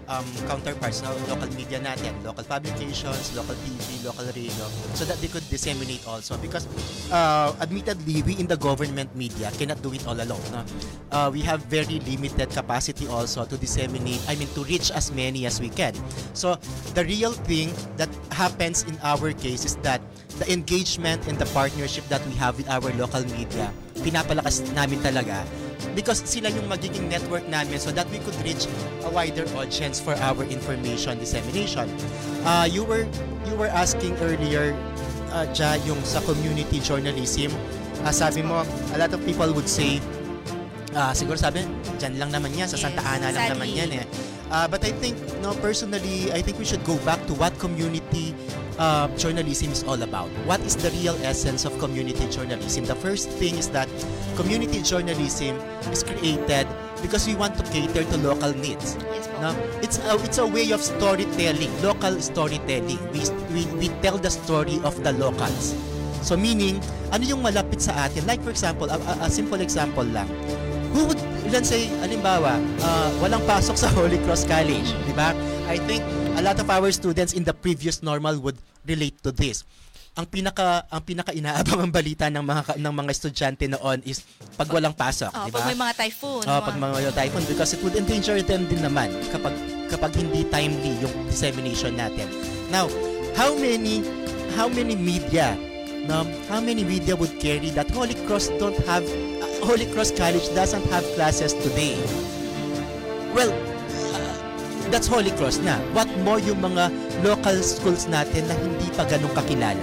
[0.08, 1.12] um, counterparts, no?
[1.28, 6.36] local media natin, local publications, local TV, local radio, so that they could disseminate also.
[6.38, 6.66] Because
[7.10, 10.42] uh, admittedly, we in the government media cannot do it all alone.
[10.52, 10.62] No?
[11.10, 15.46] Uh, we have very limited capacity also to disseminate, I mean, to reach as many
[15.46, 15.94] as we can.
[16.34, 16.56] So
[16.94, 20.00] the real thing that happens in our case is that
[20.38, 23.70] the engagement and the partnership that we have with our local media,
[24.02, 25.46] pinapalakas namin talaga
[25.94, 28.66] because sila yung magiging network namin so that we could reach
[29.06, 31.86] a wider audience for our information dissemination.
[32.42, 33.06] Uh, you were
[33.46, 34.74] you were asking earlier
[35.30, 37.50] uh, Ja, yung sa community journalism,
[38.02, 39.98] uh, sabi mo, a lot of people would say,
[40.94, 41.62] ah siguro sabi,
[41.98, 43.80] dyan lang naman yan, sa Santa Yes, Ana lang naman sadly.
[43.82, 44.06] yan eh.
[44.54, 48.36] Uh, but I think, no, personally, I think we should go back to what community
[48.78, 50.28] uh, journalism is all about.
[50.46, 52.84] What is the real essence of community journalism?
[52.84, 53.88] The first thing is that
[54.36, 55.56] community journalism
[55.92, 56.66] is created
[57.02, 58.96] because we want to cater to local needs.
[59.12, 59.28] Yes.
[59.40, 59.52] No?
[59.82, 62.98] It's a, it's a way of storytelling, local storytelling.
[63.12, 63.20] We,
[63.52, 65.74] we, we tell the story of the locals.
[66.22, 66.80] So meaning,
[67.12, 68.24] ano yung malapit sa atin?
[68.26, 70.26] Like for example, a, a- a simple example lang.
[70.96, 71.20] Who would,
[71.52, 75.36] let's say, alimbawa, uh, walang pasok sa Holy Cross College, di ba?
[75.68, 76.00] I think
[76.34, 79.62] a lot of our students in the previous normal would relate to this.
[80.14, 84.22] Ang pinaka ang pinaka inaabang ang balita ng mga ng mga estudyante noon is
[84.54, 85.58] pag walang pasok, Oh, di ba?
[85.58, 86.42] pag may mga typhoon.
[86.46, 89.54] Oh, pag mga typhoon because it would endanger them din naman kapag
[89.90, 92.30] kapag hindi timely yung dissemination natin.
[92.70, 92.86] Now,
[93.34, 94.06] how many
[94.54, 95.58] how many media
[96.06, 99.02] no, how many media would carry that Holy Cross don't have
[99.42, 101.98] uh, Holy Cross College doesn't have classes today?
[103.34, 103.50] Well,
[104.94, 105.74] that's Holy Cross na.
[105.90, 106.86] What more yung mga
[107.26, 109.82] local schools natin na hindi pa ganun kakilala?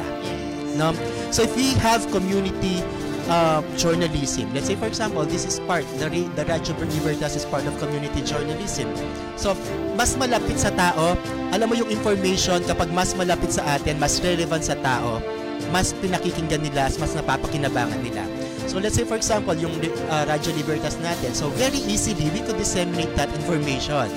[0.80, 0.95] No?
[1.36, 2.80] So if we have community
[3.28, 7.68] uh, journalism, let's say for example, this is part, the, the Radyo Libertas is part
[7.68, 8.88] of community journalism.
[9.36, 9.51] So,
[9.99, 11.20] mas malapit sa tao,
[11.51, 15.20] alam mo yung information kapag mas malapit sa atin, mas relevant sa tao,
[15.76, 18.24] mas pinakikinggan nila, mas napapakinabangan nila.
[18.72, 19.76] So let's say for example, yung
[20.07, 24.07] uh, Radyo Libertas natin, so very easily we could disseminate that information.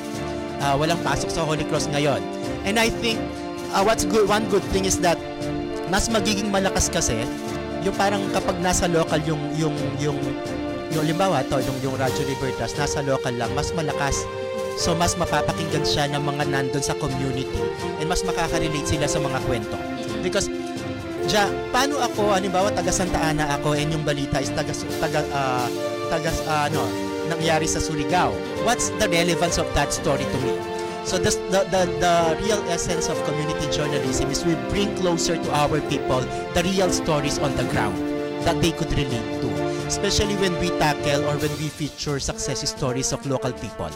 [0.64, 2.24] Uh, walang pasok sa Holy Cross ngayon.
[2.64, 3.20] And I think
[3.76, 5.20] uh, what's good, one good thing is that
[5.92, 7.28] mas magiging malakas kasi
[7.84, 10.16] yung parang kapag nasa local yung yung yung
[10.88, 14.24] yung limbawa to yung yung Radyo Libertas nasa local lang mas malakas
[14.80, 17.60] so mas mapapakinggan siya ng mga nandun sa community
[18.00, 19.76] and mas makaka-relate sila sa mga kwento
[20.24, 20.48] Because,
[21.28, 25.68] ja, paano ako, halimbawa, taga Santa Ana ako and yung balita is taga, taga, ah,
[26.08, 26.88] taga, ah, ano,
[27.28, 28.32] nangyari sa Surigao.
[28.64, 30.54] What's the relevance of that story to me?
[31.04, 35.50] So the, the, the, the real essence of community journalism is we bring closer to
[35.52, 36.24] our people
[36.56, 37.96] the real stories on the ground
[38.48, 39.48] that they could relate to.
[39.84, 43.92] Especially when we tackle or when we feature success stories of local people.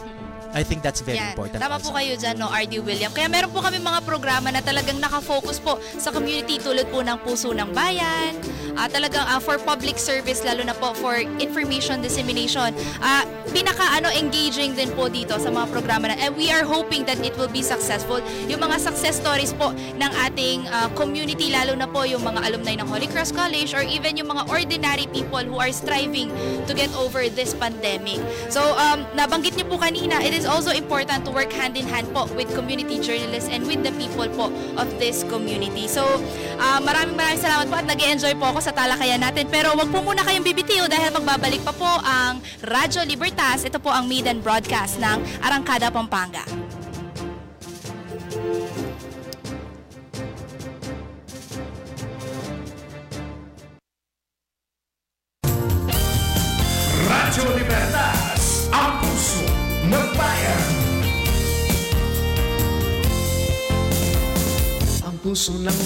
[0.55, 1.36] I think that's very Yan.
[1.36, 1.92] important Tama also.
[1.92, 3.12] po kayo dyan, no, RD William.
[3.12, 7.18] Kaya meron po kami mga programa na talagang nakafocus po sa community tulad po ng
[7.20, 8.32] Puso ng Bayan.
[8.78, 12.72] Ah, talagang ah, for public service, lalo na po for information dissemination.
[13.03, 17.03] Ah, pinaka ano engaging din po dito sa mga programa na and we are hoping
[17.05, 18.22] that it will be successful.
[18.46, 22.78] Yung mga success stories po ng ating ah, community, lalo na po yung mga alumni
[22.78, 26.30] ng Holy Cross College or even yung mga ordinary people who are striving
[26.64, 28.22] to get over this pandemic.
[28.49, 32.07] So, um, nabanggit niyo po kanina, it is also important to work hand in hand
[32.14, 35.91] po with community journalists and with the people po of this community.
[35.91, 36.07] So,
[36.62, 39.51] uh, maraming maraming salamat po at nag enjoy po ako sa talakayan natin.
[39.51, 43.66] Pero wag po muna kayong bibitiw dahil magbabalik pa po ang Radyo Libertas.
[43.66, 46.47] Ito po ang maiden broadcast ng Arangkada, Pampanga.
[65.39, 65.80] Puso ng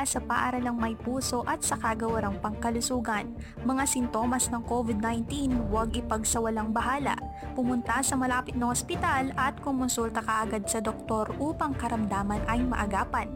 [0.00, 3.36] mula sa paaralang may puso at sa kagawarang pangkalusugan.
[3.68, 7.12] Mga sintomas ng COVID-19, huwag ipagsawalang bahala.
[7.52, 13.28] Pumunta sa malapit na ospital at kumonsulta kaagad sa doktor upang karamdaman ay maagapan.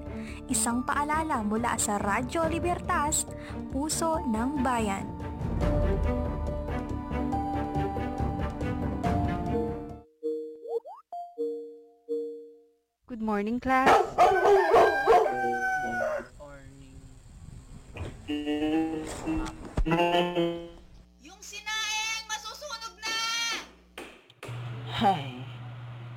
[0.49, 3.29] Isang paalala mula sa Radyo Libertas,
[3.69, 5.05] Puso ng Bayan.
[13.05, 13.93] Good morning, class.
[18.25, 18.41] Yung
[21.45, 23.13] sinaing, masusunog na!
[24.97, 25.45] Hay,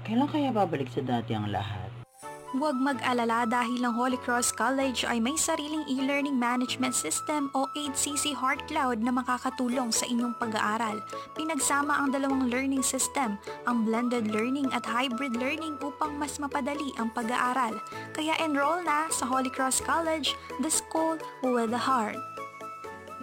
[0.07, 2.06] kailan kaya babalik sa dati ang lahat?
[2.55, 8.31] Huwag mag-alala dahil ang Holy Cross College ay may sariling e-learning management system o 8CC
[8.31, 11.03] Heart Cloud na makakatulong sa inyong pag-aaral.
[11.35, 13.35] Pinagsama ang dalawang learning system,
[13.67, 17.83] ang blended learning at hybrid learning upang mas mapadali ang pag-aaral.
[18.15, 20.31] Kaya enroll na sa Holy Cross College,
[20.63, 22.15] the school with a heart.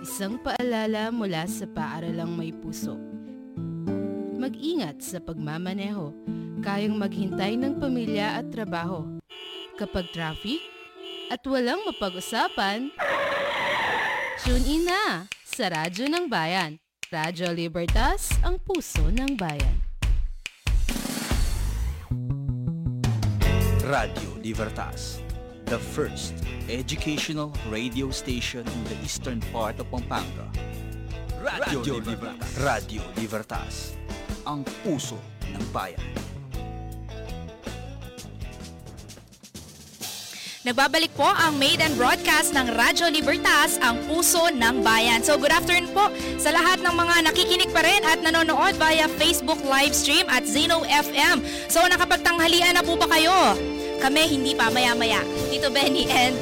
[0.04, 3.13] Isang paalala mula sa paaralang may puso.
[4.44, 6.12] Mag-ingat sa pagmamaneho.
[6.60, 9.16] Kayang maghintay ng pamilya at trabaho.
[9.80, 10.60] Kapag traffic
[11.32, 12.92] at walang mapag-usapan,
[14.44, 16.76] tune in na sa Radyo ng Bayan.
[17.08, 19.80] Radyo Libertas, ang puso ng bayan.
[23.88, 25.24] Radio Libertas,
[25.72, 26.36] the first
[26.68, 30.52] educational radio station in the eastern part of Pampanga.
[31.40, 32.56] Radio, Libertas.
[32.60, 33.96] Radio Libertas,
[34.44, 35.16] ang puso
[35.48, 36.00] ng bayan.
[40.64, 45.20] Nagbabalik po ang maiden broadcast ng Radyo Libertas, ang puso ng bayan.
[45.20, 46.08] So good afternoon po
[46.40, 50.80] sa lahat ng mga nakikinig pa rin at nanonood via Facebook live stream at Zeno
[50.88, 51.44] FM.
[51.68, 53.52] So nakapagtanghalian na po ba kayo?
[54.00, 55.20] Kami hindi pa maya-maya.
[55.52, 56.32] Tito Benny and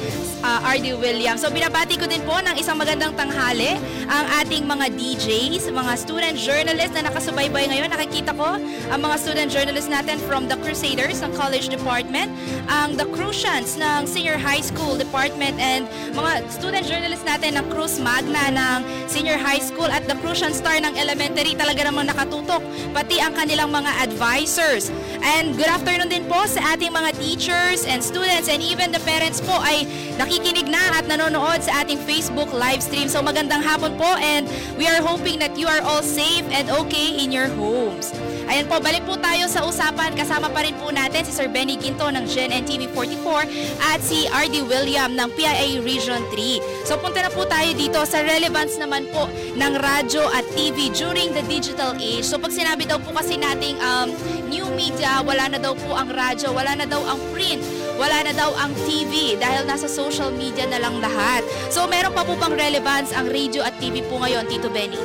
[0.42, 1.42] ah, RD Williams.
[1.42, 3.78] So binabati ko din po ng isang magandang tanghali
[4.10, 7.88] ang ating mga DJs, mga student journalists na nakasubaybay ngayon.
[7.88, 12.28] Nakikita ko ang mga student journalists natin from the Crusaders ng College Department,
[12.68, 18.02] ang the Crucians ng Senior High School Department, and mga student journalists natin ng Cruz
[18.02, 18.78] Magna ng
[19.08, 23.70] Senior High School at the Crucian Star ng Elementary talaga namang nakatutok, pati ang kanilang
[23.70, 24.90] mga advisors.
[25.22, 29.38] And good afternoon din po sa ating mga teachers and students and even the parents
[29.40, 29.86] po ay
[30.32, 33.04] nakikinig na at nanonood sa ating Facebook live stream.
[33.04, 34.48] So magandang hapon po and
[34.80, 38.16] we are hoping that you are all safe and okay in your homes.
[38.52, 40.12] Ayan po, balik po tayo sa usapan.
[40.12, 43.48] Kasama pa rin po natin si Sir Benny Ginto ng Gen NTV 44
[43.80, 46.84] at si RD William ng PIA Region 3.
[46.84, 49.24] So punta na po tayo dito sa relevance naman po
[49.56, 52.28] ng radyo at TV during the digital age.
[52.28, 54.12] So pag sinabi daw po kasi nating um,
[54.52, 57.64] new media, wala na daw po ang radyo, wala na daw ang print,
[57.96, 61.40] wala na daw ang TV dahil nasa social media na lang lahat.
[61.72, 65.00] So meron pa po bang relevance ang radio at TV po ngayon, Tito Benny?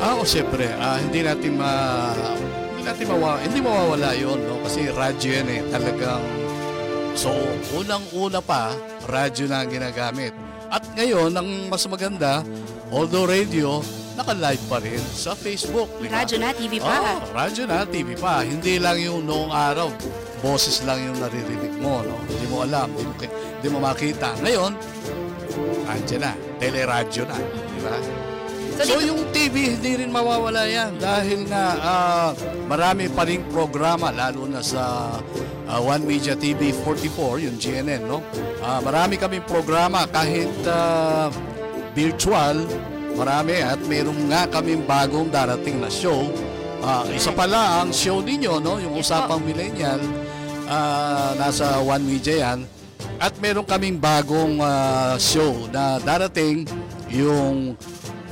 [0.00, 2.08] Ah, o siyempre, ah, hindi natin ma
[2.82, 4.58] hindi natin mawa, hindi mawawala 'yon, no?
[4.66, 6.18] Kasi radyo 'yan eh, talagang
[7.14, 7.30] so
[7.78, 8.74] unang-una pa
[9.06, 10.34] radyo na ang ginagamit.
[10.66, 12.42] At ngayon, ang mas maganda,
[12.90, 13.86] although radio,
[14.18, 15.94] naka-live pa rin sa Facebook.
[16.02, 16.26] di ba?
[16.26, 16.96] Radyo na, TV pa.
[16.98, 18.42] Oh, radyo na, TV pa.
[18.42, 19.86] Hindi lang yung noong araw,
[20.42, 22.02] boses lang yung naririnig mo.
[22.02, 22.18] No?
[22.26, 24.34] Hindi mo alam, hindi mo, hindi mo makita.
[24.42, 24.72] Ngayon,
[25.86, 27.36] radyo na, teleradyo na.
[27.38, 28.31] Di
[28.76, 28.84] ba?
[28.86, 32.30] So, yung TV, hindi rin mawawala yan dahil nga ah,
[32.66, 35.16] marami pa rin programa, lalo na sa
[35.68, 38.24] ah, One Media TV 44, yung GNN, no?
[38.62, 41.28] Ah, marami kaming programa kahit ah,
[41.92, 42.64] virtual,
[43.14, 46.28] marami at meron nga kaming bagong darating na show.
[46.82, 48.82] Ah, isa pala ang show ninyo, no?
[48.82, 50.00] Yung Usapang Millennial,
[50.66, 52.66] ah, nasa One Media yan.
[53.22, 56.66] At meron kaming bagong ah, show na darating
[57.12, 57.78] yung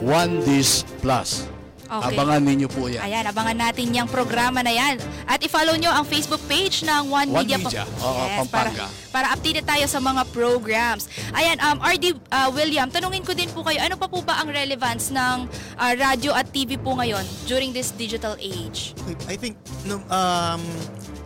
[0.01, 1.45] One Dish Plus.
[1.91, 2.15] Okay.
[2.15, 3.03] Abangan ninyo po yan.
[3.03, 5.03] Ayan, abangan natin yung programa na yan.
[5.27, 7.59] At i-follow nyo ang Facebook page ng One, One Media.
[7.59, 8.87] Media, oo, Pampanga.
[9.11, 11.11] Para, para updated tayo sa mga programs.
[11.35, 14.55] Ayan, um, RD uh, William, tanungin ko din po kayo, ano pa po ba ang
[14.55, 15.51] relevance ng
[15.83, 18.95] uh, radio at TV po ngayon during this digital age?
[19.27, 20.63] I think no, um,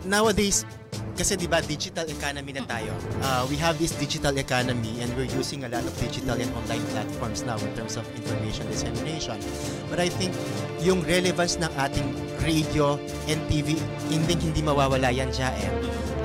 [0.01, 0.65] nowadays
[1.15, 2.91] kasi 'di ba digital economy na tayo.
[3.23, 6.83] Uh, we have this digital economy and we're using a lot of digital and online
[6.91, 9.39] platforms now in terms of information dissemination.
[9.87, 10.35] But I think
[10.83, 12.07] yung relevance ng ating
[12.43, 12.99] radio
[13.31, 13.79] and TV
[14.11, 15.55] hindi hindi mawawala yan siya.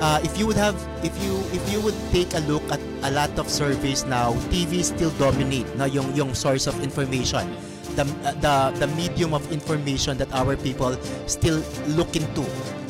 [0.01, 0.75] Uh, if you would have
[1.07, 4.83] if you if you would take a look at a lot of surveys now, TV
[4.83, 7.47] still dominate no yung yung source of information
[7.95, 8.07] the
[8.39, 10.95] the the medium of information that our people
[11.27, 11.59] still
[11.91, 12.43] look into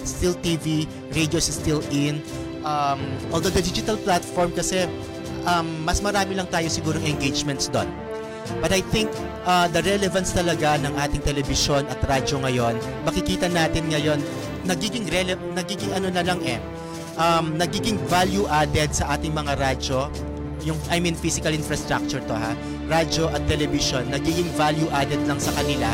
[0.05, 2.21] still TV radio is still in.
[2.61, 3.01] Um,
[3.33, 4.85] although the digital platform kasi
[5.49, 7.89] um, mas marami lang tayo siguro engagements doon
[8.61, 9.09] but I think
[9.45, 14.19] uh, the relevance talaga ng ating television at radyo ngayon makikita natin ngayon
[14.65, 16.61] nagiging rele- nagiging ano na lang eh
[17.17, 20.09] um, nagiging value added sa ating mga radyo.
[20.61, 22.53] Yung I mean physical infrastructure to ha?
[22.85, 25.89] Radyo at television nagiging value added lang sa kanila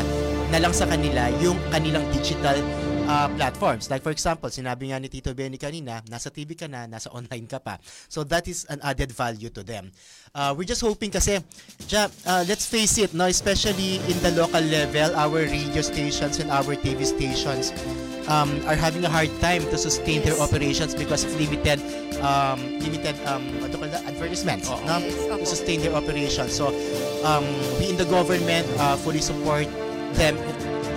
[0.52, 2.56] na lang sa kanila yung kanilang digital
[3.08, 6.84] uh, platforms like for example sinabi nga ni Tito Benny kanina nasa TV ka na
[6.84, 9.88] nasa online ka pa so that is an added value to them
[10.36, 11.40] uh, we're just hoping kasi
[11.88, 16.52] ja, uh, let's face it no especially in the local level our radio stations and
[16.52, 17.72] our TV stations
[18.28, 21.80] um, are having a hard time to sustain their operations because of limited
[22.20, 24.04] um, limited um, what do that?
[24.04, 25.00] advertisements no?
[25.38, 26.52] to sustain their operations.
[26.52, 26.68] So
[27.24, 27.44] um,
[27.80, 29.66] we in the government uh, fully support
[30.14, 30.36] them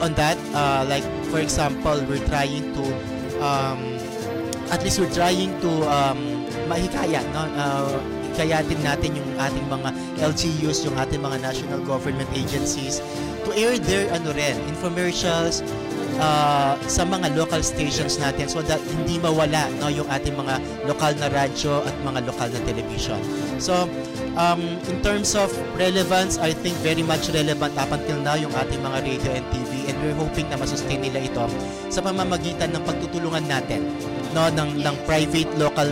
[0.02, 0.38] on that.
[0.52, 2.84] Uh, like for example, we're trying to
[3.40, 3.80] um,
[4.74, 7.46] at least we're trying to um, mahikayat no?
[7.56, 9.90] Uh, hikayatin natin yung ating mga
[10.24, 13.04] LGUs, yung ating mga national government agencies
[13.44, 15.60] to air their ano rin, infomercials,
[16.18, 21.14] uh, sa mga local stations natin so that hindi mawala no yung ating mga lokal
[21.20, 23.20] na radyo at mga lokal na television.
[23.60, 23.86] So
[24.38, 28.80] um, in terms of relevance, I think very much relevant up until now yung ating
[28.80, 31.46] mga radio and TV and we're hoping na masustain nila ito
[31.92, 33.88] sa pamamagitan ng pagtutulungan natin
[34.32, 35.88] no ng ng private local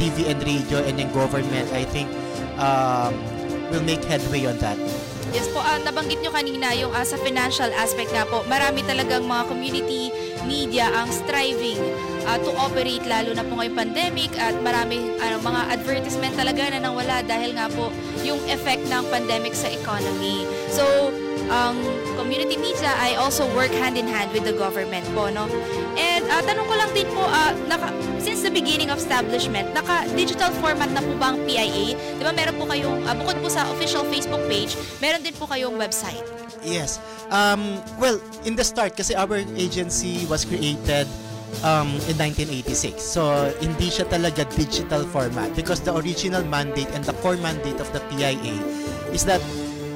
[0.00, 2.08] TV and radio and yung government I think
[2.56, 3.12] um,
[3.68, 4.78] will make headway on that.
[5.34, 9.26] Yes po, ah, nabanggit nyo kanina yung ah, sa financial aspect nga po, marami talagang
[9.26, 10.14] mga community
[10.44, 11.80] media ang striving
[12.24, 16.78] ah, to operate lalo na po ngayong pandemic at marami ano, mga advertisement talaga na
[16.84, 17.92] nawala dahil nga po
[18.24, 20.48] yung effect ng pandemic sa economy.
[20.72, 21.12] So,
[21.52, 21.76] ang
[22.16, 25.44] community media ay also work hand in hand with the government po, no?
[25.94, 30.50] And ah, tanong ko lang din po, ah, naka, since the beginning of establishment, naka-digital
[30.58, 31.94] format na po ba ang PIA?
[31.94, 34.74] Di ba meron po kayong, ah, bukod po sa official Facebook page,
[35.04, 36.33] meron din po kayong website.
[36.62, 37.00] Yes.
[37.30, 41.08] Um, well, in the start, kasi our agency was created
[41.62, 43.00] um, in 1986.
[43.00, 47.88] So, hindi siya talaga digital format because the original mandate and the core mandate of
[47.92, 48.56] the PIA
[49.14, 49.40] is that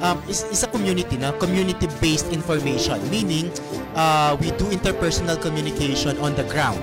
[0.01, 3.51] um, is, is a community na community-based information meaning
[3.95, 6.79] uh, we do interpersonal communication on the ground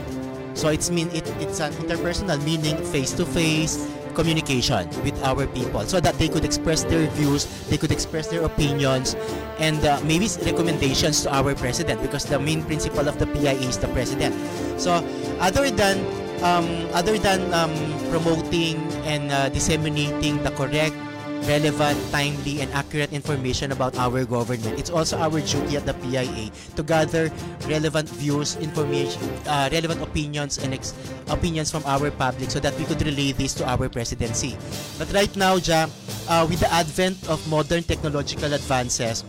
[0.52, 6.16] so it's mean it, it's an interpersonal meaning face-to-face communication with our people so that
[6.16, 9.14] they could express their views they could express their opinions
[9.60, 13.78] and uh, maybe recommendations to our president because the main principle of the PIA is
[13.78, 14.34] the president.
[14.80, 15.04] So
[15.40, 16.00] other than
[16.42, 17.72] um, other than um,
[18.10, 20.96] promoting and uh, disseminating the correct
[21.44, 24.78] relevant, timely, and accurate information about our government.
[24.78, 27.30] It's also our duty at the PIA to gather
[27.68, 30.94] relevant views, information, uh, relevant opinions, and ex-
[31.28, 34.56] opinions from our public so that we could relay this to our presidency.
[34.98, 35.86] But right now, Ja,
[36.28, 39.24] uh, with the advent of modern technological advances,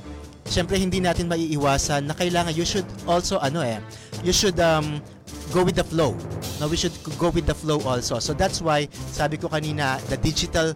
[0.47, 3.83] syempre hindi natin maiiwasan na kailangan you should also ano eh,
[4.23, 5.03] you should um,
[5.51, 6.15] go with the flow.
[6.59, 8.19] No, we should go with the flow also.
[8.19, 10.73] So that's why sabi ko kanina the digital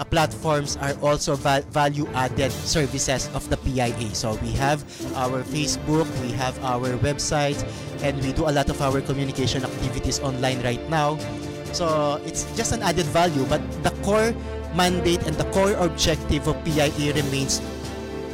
[0.00, 4.14] uh, platforms are also va- value-added services of the PIA.
[4.16, 4.80] So we have
[5.14, 7.60] our Facebook, we have our website,
[8.00, 11.20] and we do a lot of our communication activities online right now.
[11.76, 14.32] So it's just an added value, but the core
[14.74, 17.60] mandate and the core objective of PIA remains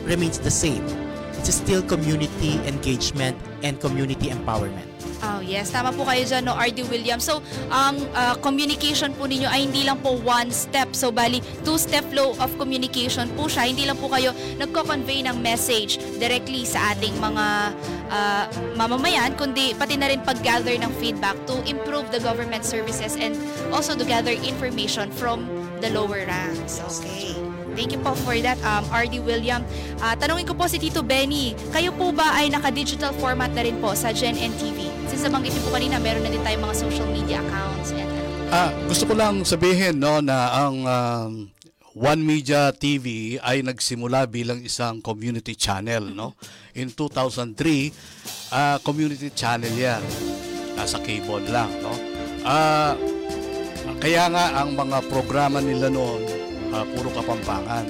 [0.06, 0.86] remains the same.
[1.42, 4.95] It's still community engagement and community empowerment.
[5.24, 5.72] Oh, yes.
[5.72, 7.24] Tama po kayo dyan, no, RD Williams.
[7.24, 7.40] So,
[7.72, 10.92] ang ah, communication po ninyo ay hindi lang po one step.
[10.92, 13.68] So, bali, two-step flow of communication po siya.
[13.70, 17.46] Hindi lang po kayo nagko-convey ng message directly sa ating mga
[18.12, 18.44] ah,
[18.76, 23.36] mamamayan, kundi pati na rin pag-gather ng feedback to improve the government services and
[23.72, 25.48] also to gather information from
[25.80, 26.80] the lower ranks.
[27.00, 27.45] Okay.
[27.76, 29.60] Thank you po for that, um, RD William.
[30.00, 33.76] Ah, tanungin ko po si Tito Benny, kayo po ba ay naka-digital format na rin
[33.84, 34.88] po sa Gen TV?
[35.12, 37.92] Since nabanggit niyo po kanina, meron na din tayong mga social media accounts.
[37.92, 38.08] And,
[38.46, 41.32] Ah, gusto ko lang sabihin no na ang um,
[41.98, 46.38] One Media TV ay nagsimula bilang isang community channel no.
[46.78, 47.90] In 2003,
[48.54, 49.98] ah, community channel 'yan.
[50.78, 51.90] Nasa cable lang no.
[52.46, 52.94] Ah,
[53.98, 57.86] kaya nga ang mga programa nila noon ah, puro kapampangan.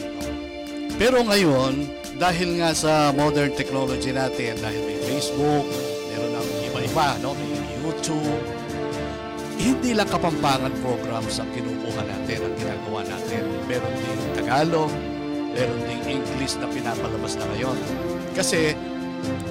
[0.96, 1.84] Pero ngayon,
[2.16, 5.68] dahil nga sa modern technology natin, dahil may Facebook,
[6.08, 7.36] meron ng iba-iba, no?
[7.36, 7.52] may
[7.84, 8.40] YouTube,
[9.56, 13.42] hindi lang kapampangan programs ang kinukuha natin, ang ginagawa natin.
[13.68, 14.92] Meron ding Tagalog,
[15.52, 17.76] meron ding English na pinapalabas na ngayon.
[18.32, 18.76] Kasi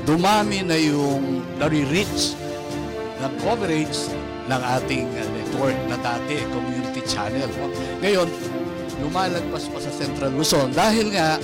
[0.06, 2.38] dumami na yung nare-reach
[3.22, 4.10] ng coverage
[4.46, 7.50] ng ating uh, network na dati, community channel.
[8.06, 8.30] Ngayon,
[9.04, 11.40] lumalagpas pa sa Central Luzon dahil nga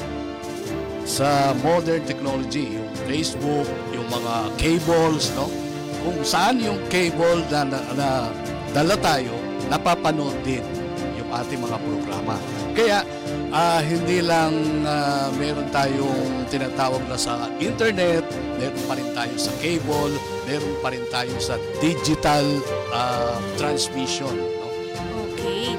[1.11, 5.49] sa modern technology, yung Facebook, yung mga cables, no?
[6.01, 8.09] Kung saan yung cable na, na, na
[8.73, 9.35] dala tayo,
[9.69, 10.63] napapanood din
[11.19, 12.35] yung ating mga programa.
[12.71, 13.03] Kaya
[13.51, 14.55] ah, hindi lang
[14.87, 18.23] ah, meron tayong tinatawag na sa internet,
[18.57, 20.15] meron pa rin tayo sa cable,
[20.47, 22.45] meron pa rin tayo sa digital
[22.95, 24.50] ah, transmission.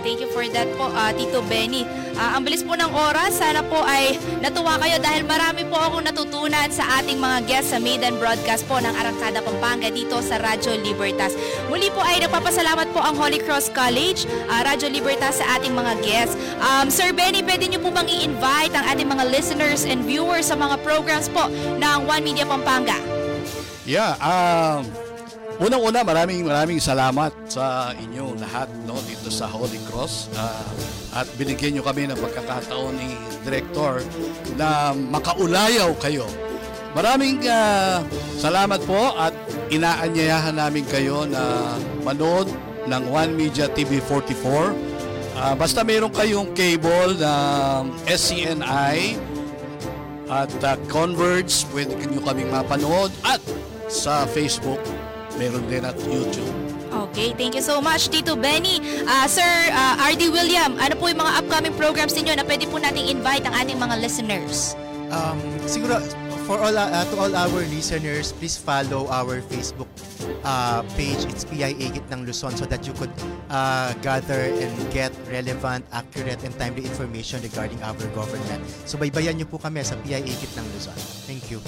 [0.03, 1.87] Thank you for that po, ah, Tito Benny.
[2.19, 6.03] Ah, ang bilis po ng oras, sana po ay natuwa kayo dahil marami po akong
[6.03, 10.75] natutunan sa ating mga guests sa maiden broadcast po ng Arangkada Pampanga dito sa Radyo
[10.83, 11.39] Libertas.
[11.71, 15.95] Muli po ay nagpapasalamat po ang Holy Cross College, ah, Radyo Libertas sa ating mga
[16.03, 16.35] guests.
[16.59, 20.59] Um, Sir Benny, pwede niyo po bang i-invite ang ating mga listeners and viewers sa
[20.59, 21.47] mga programs po
[21.79, 22.99] ng One Media Pampanga?
[23.87, 25.02] Yeah, um,
[25.63, 31.79] unang-una maraming maraming salamat sa inyo lahat no dito sa Holy Cross Ah, at binigyan
[31.79, 33.15] nyo kami ng pagkakataon ni
[33.47, 34.01] Director
[34.57, 36.27] na makaulayaw kayo.
[36.97, 38.01] Maraming ah,
[38.41, 39.37] salamat po at
[39.69, 42.49] inaanyayahan namin kayo na manood
[42.89, 44.75] ng One Media TV 44.
[45.37, 49.17] Ah, basta meron kayong cable ng SCNI
[50.33, 53.43] at uh, Converge, pwede nyo kaming mapanood at
[53.93, 54.81] sa Facebook,
[55.37, 56.53] meron din at YouTube.
[56.93, 58.81] Okay, thank you so much, Tito Benny.
[59.09, 62.77] Ah, Sir ah, RD William, ano po yung mga upcoming programs ninyo na pwede po
[62.77, 64.77] nating invite ang ating mga listeners?
[65.09, 66.01] Um, siguro,
[66.45, 69.89] for all uh, uh, to all our listeners, please follow our Facebook
[70.45, 71.25] uh, page.
[71.29, 73.13] It's PIA Gitnang Luzon so that you could
[73.49, 78.61] uh, gather and get relevant, accurate, and timely information regarding our government.
[78.85, 80.97] So baybayan niyo po kami sa PIA Gitnang Luzon.
[81.25, 81.61] Thank you.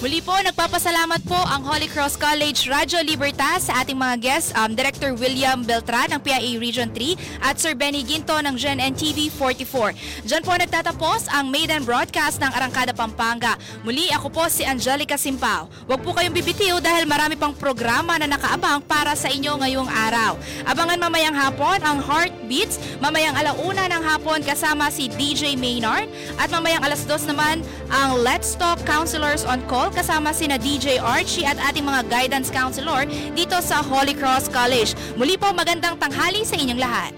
[0.00, 4.72] Muli po, nagpapasalamat po ang Holy Cross College Radyo Libertas sa ating mga guests, um,
[4.72, 10.24] Director William Beltran ng PIA Region 3 at Sir Benny Ginto ng Gen NTV 44.
[10.24, 13.60] Diyan po nagtatapos ang maiden broadcast ng Arangkada Pampanga.
[13.84, 15.68] Muli ako po si Angelica Simpao.
[15.84, 20.40] Huwag po kayong bibitiw dahil marami pang programa na nakaabang para sa inyo ngayong araw.
[20.64, 26.08] Abangan mamayang hapon ang Heartbeats, mamayang alauna ng hapon kasama si DJ Maynard
[26.40, 27.60] at mamayang alas dos naman
[27.92, 33.04] ang Let's Talk Counselors on Call kasama sina DJ Archie at ating mga guidance counselor
[33.34, 34.94] dito sa Holy Cross College.
[35.18, 37.12] Muli po magandang tanghali sa inyong lahat.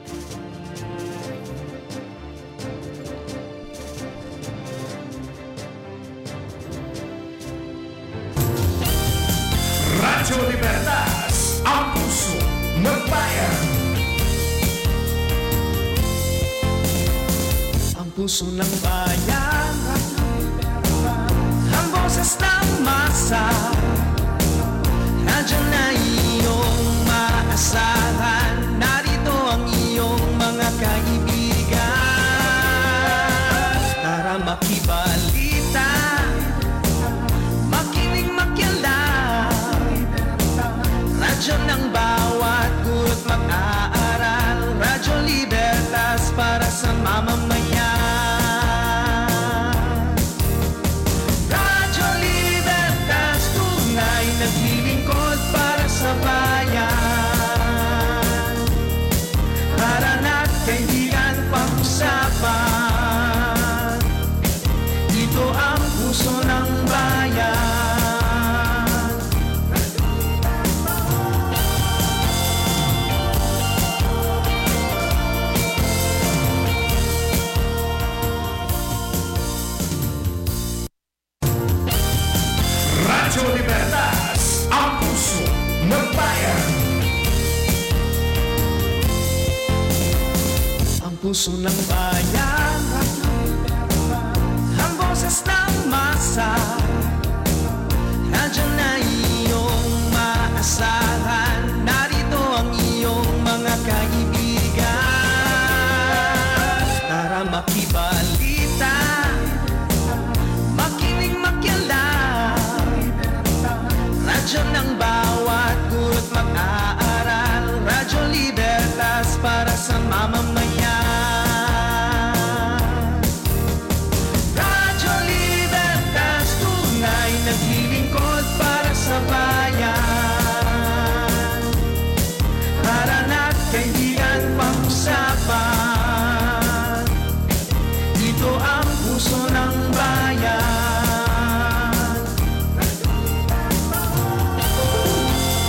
[10.03, 12.37] Radyo Libertas, ang puso
[12.83, 13.59] ng bayan.
[17.99, 19.75] Ang puso ng bayan
[21.73, 23.47] Ang boses ng masa.
[25.23, 28.42] Nandiyan na iyong maasahan